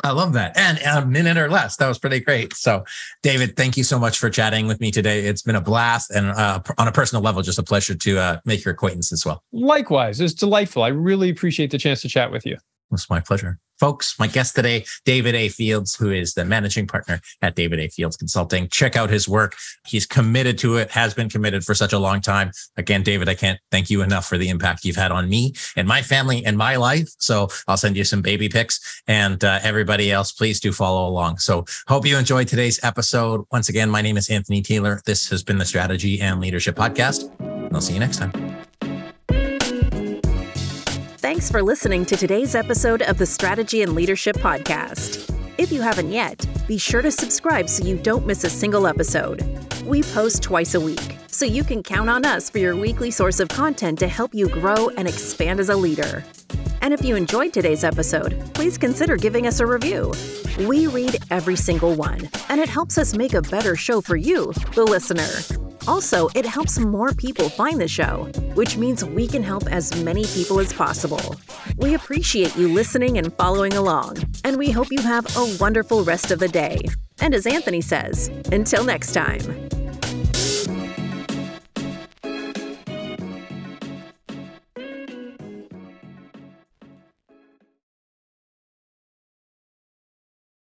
I 0.04 0.12
love 0.12 0.32
that. 0.34 0.56
And 0.56 0.78
a 0.78 1.04
minute 1.04 1.36
or 1.36 1.50
less. 1.50 1.76
That 1.76 1.88
was 1.88 1.98
pretty 1.98 2.20
great. 2.20 2.54
So, 2.54 2.84
David, 3.22 3.56
thank 3.56 3.76
you 3.76 3.84
so 3.84 3.98
much 3.98 4.18
for 4.18 4.30
chatting 4.30 4.66
with 4.66 4.80
me 4.80 4.90
today. 4.90 5.26
It's 5.26 5.42
been 5.42 5.56
a 5.56 5.60
blast 5.60 6.10
and 6.10 6.30
uh, 6.30 6.60
on 6.78 6.88
a 6.88 6.92
personal 6.92 7.22
level, 7.22 7.42
just 7.42 7.58
a 7.58 7.64
pleasure 7.64 7.94
to 7.94 8.18
uh, 8.18 8.40
make 8.44 8.64
your 8.64 8.74
acquaintance 8.74 9.12
as 9.12 9.26
well. 9.26 9.42
Likewise. 9.52 10.20
It's 10.20 10.34
delightful. 10.34 10.82
I 10.82 10.88
really 10.88 11.30
appreciate 11.30 11.70
the 11.70 11.78
chance 11.78 12.00
to 12.02 12.08
chat 12.08 12.30
with 12.30 12.46
you. 12.46 12.56
It's 12.92 13.10
my 13.10 13.20
pleasure. 13.20 13.58
Folks, 13.78 14.18
my 14.18 14.26
guest 14.26 14.56
today, 14.56 14.84
David 15.04 15.34
A. 15.34 15.48
Fields, 15.48 15.94
who 15.94 16.10
is 16.10 16.34
the 16.34 16.44
managing 16.44 16.86
partner 16.86 17.20
at 17.42 17.54
David 17.54 17.78
A. 17.78 17.88
Fields 17.88 18.16
Consulting. 18.16 18.68
Check 18.68 18.96
out 18.96 19.10
his 19.10 19.28
work. 19.28 19.56
He's 19.86 20.06
committed 20.06 20.58
to 20.58 20.76
it, 20.76 20.90
has 20.90 21.14
been 21.14 21.28
committed 21.28 21.64
for 21.64 21.74
such 21.74 21.92
a 21.92 21.98
long 21.98 22.20
time. 22.20 22.50
Again, 22.76 23.02
David, 23.02 23.28
I 23.28 23.34
can't 23.34 23.58
thank 23.70 23.90
you 23.90 24.02
enough 24.02 24.26
for 24.26 24.36
the 24.36 24.48
impact 24.48 24.84
you've 24.84 24.96
had 24.96 25.12
on 25.12 25.28
me 25.28 25.54
and 25.76 25.86
my 25.86 26.02
family 26.02 26.44
and 26.44 26.56
my 26.56 26.76
life. 26.76 27.08
So 27.18 27.48
I'll 27.68 27.76
send 27.76 27.96
you 27.96 28.04
some 28.04 28.22
baby 28.22 28.48
pics 28.48 29.02
and 29.06 29.42
uh, 29.44 29.60
everybody 29.62 30.10
else, 30.10 30.32
please 30.32 30.60
do 30.60 30.72
follow 30.72 31.08
along. 31.08 31.38
So 31.38 31.64
hope 31.86 32.06
you 32.06 32.16
enjoyed 32.18 32.48
today's 32.48 32.82
episode. 32.82 33.44
Once 33.52 33.68
again, 33.68 33.90
my 33.90 34.02
name 34.02 34.16
is 34.16 34.28
Anthony 34.28 34.62
Taylor. 34.62 35.02
This 35.06 35.28
has 35.30 35.42
been 35.42 35.58
the 35.58 35.64
Strategy 35.64 36.20
and 36.20 36.40
Leadership 36.40 36.76
Podcast. 36.76 37.30
I'll 37.72 37.80
see 37.80 37.94
you 37.94 38.00
next 38.00 38.18
time. 38.18 38.67
Thanks 41.38 41.52
for 41.52 41.62
listening 41.62 42.04
to 42.06 42.16
today's 42.16 42.56
episode 42.56 43.00
of 43.02 43.16
the 43.16 43.24
Strategy 43.24 43.82
and 43.82 43.94
Leadership 43.94 44.34
Podcast. 44.38 45.32
If 45.56 45.70
you 45.70 45.80
haven't 45.80 46.10
yet, 46.10 46.44
be 46.66 46.78
sure 46.78 47.00
to 47.00 47.12
subscribe 47.12 47.68
so 47.68 47.84
you 47.84 47.96
don't 47.96 48.26
miss 48.26 48.42
a 48.42 48.50
single 48.50 48.88
episode. 48.88 49.40
We 49.84 50.02
post 50.02 50.42
twice 50.42 50.74
a 50.74 50.80
week, 50.80 51.16
so 51.28 51.44
you 51.44 51.62
can 51.62 51.84
count 51.84 52.10
on 52.10 52.24
us 52.24 52.50
for 52.50 52.58
your 52.58 52.74
weekly 52.74 53.12
source 53.12 53.38
of 53.38 53.48
content 53.50 54.00
to 54.00 54.08
help 54.08 54.34
you 54.34 54.48
grow 54.48 54.88
and 54.96 55.06
expand 55.06 55.60
as 55.60 55.68
a 55.68 55.76
leader. 55.76 56.24
And 56.82 56.92
if 56.92 57.04
you 57.04 57.14
enjoyed 57.14 57.52
today's 57.52 57.84
episode, 57.84 58.52
please 58.52 58.76
consider 58.76 59.16
giving 59.16 59.46
us 59.46 59.60
a 59.60 59.66
review. 59.66 60.12
We 60.66 60.88
read 60.88 61.18
every 61.30 61.54
single 61.54 61.94
one, 61.94 62.28
and 62.48 62.60
it 62.60 62.68
helps 62.68 62.98
us 62.98 63.14
make 63.14 63.34
a 63.34 63.42
better 63.42 63.76
show 63.76 64.00
for 64.00 64.16
you, 64.16 64.52
the 64.74 64.82
listener. 64.82 65.67
Also, 65.88 66.28
it 66.34 66.44
helps 66.44 66.78
more 66.78 67.14
people 67.14 67.48
find 67.48 67.80
the 67.80 67.88
show, 67.88 68.30
which 68.52 68.76
means 68.76 69.06
we 69.06 69.26
can 69.26 69.42
help 69.42 69.66
as 69.72 70.04
many 70.04 70.26
people 70.26 70.60
as 70.60 70.70
possible. 70.70 71.34
We 71.78 71.94
appreciate 71.94 72.54
you 72.56 72.68
listening 72.68 73.16
and 73.16 73.32
following 73.32 73.72
along, 73.72 74.18
and 74.44 74.58
we 74.58 74.70
hope 74.70 74.92
you 74.92 75.00
have 75.00 75.26
a 75.34 75.56
wonderful 75.58 76.04
rest 76.04 76.30
of 76.30 76.40
the 76.40 76.48
day. 76.48 76.78
And 77.22 77.34
as 77.34 77.46
Anthony 77.46 77.80
says, 77.80 78.28
until 78.52 78.84
next 78.84 79.12
time. 79.12 79.40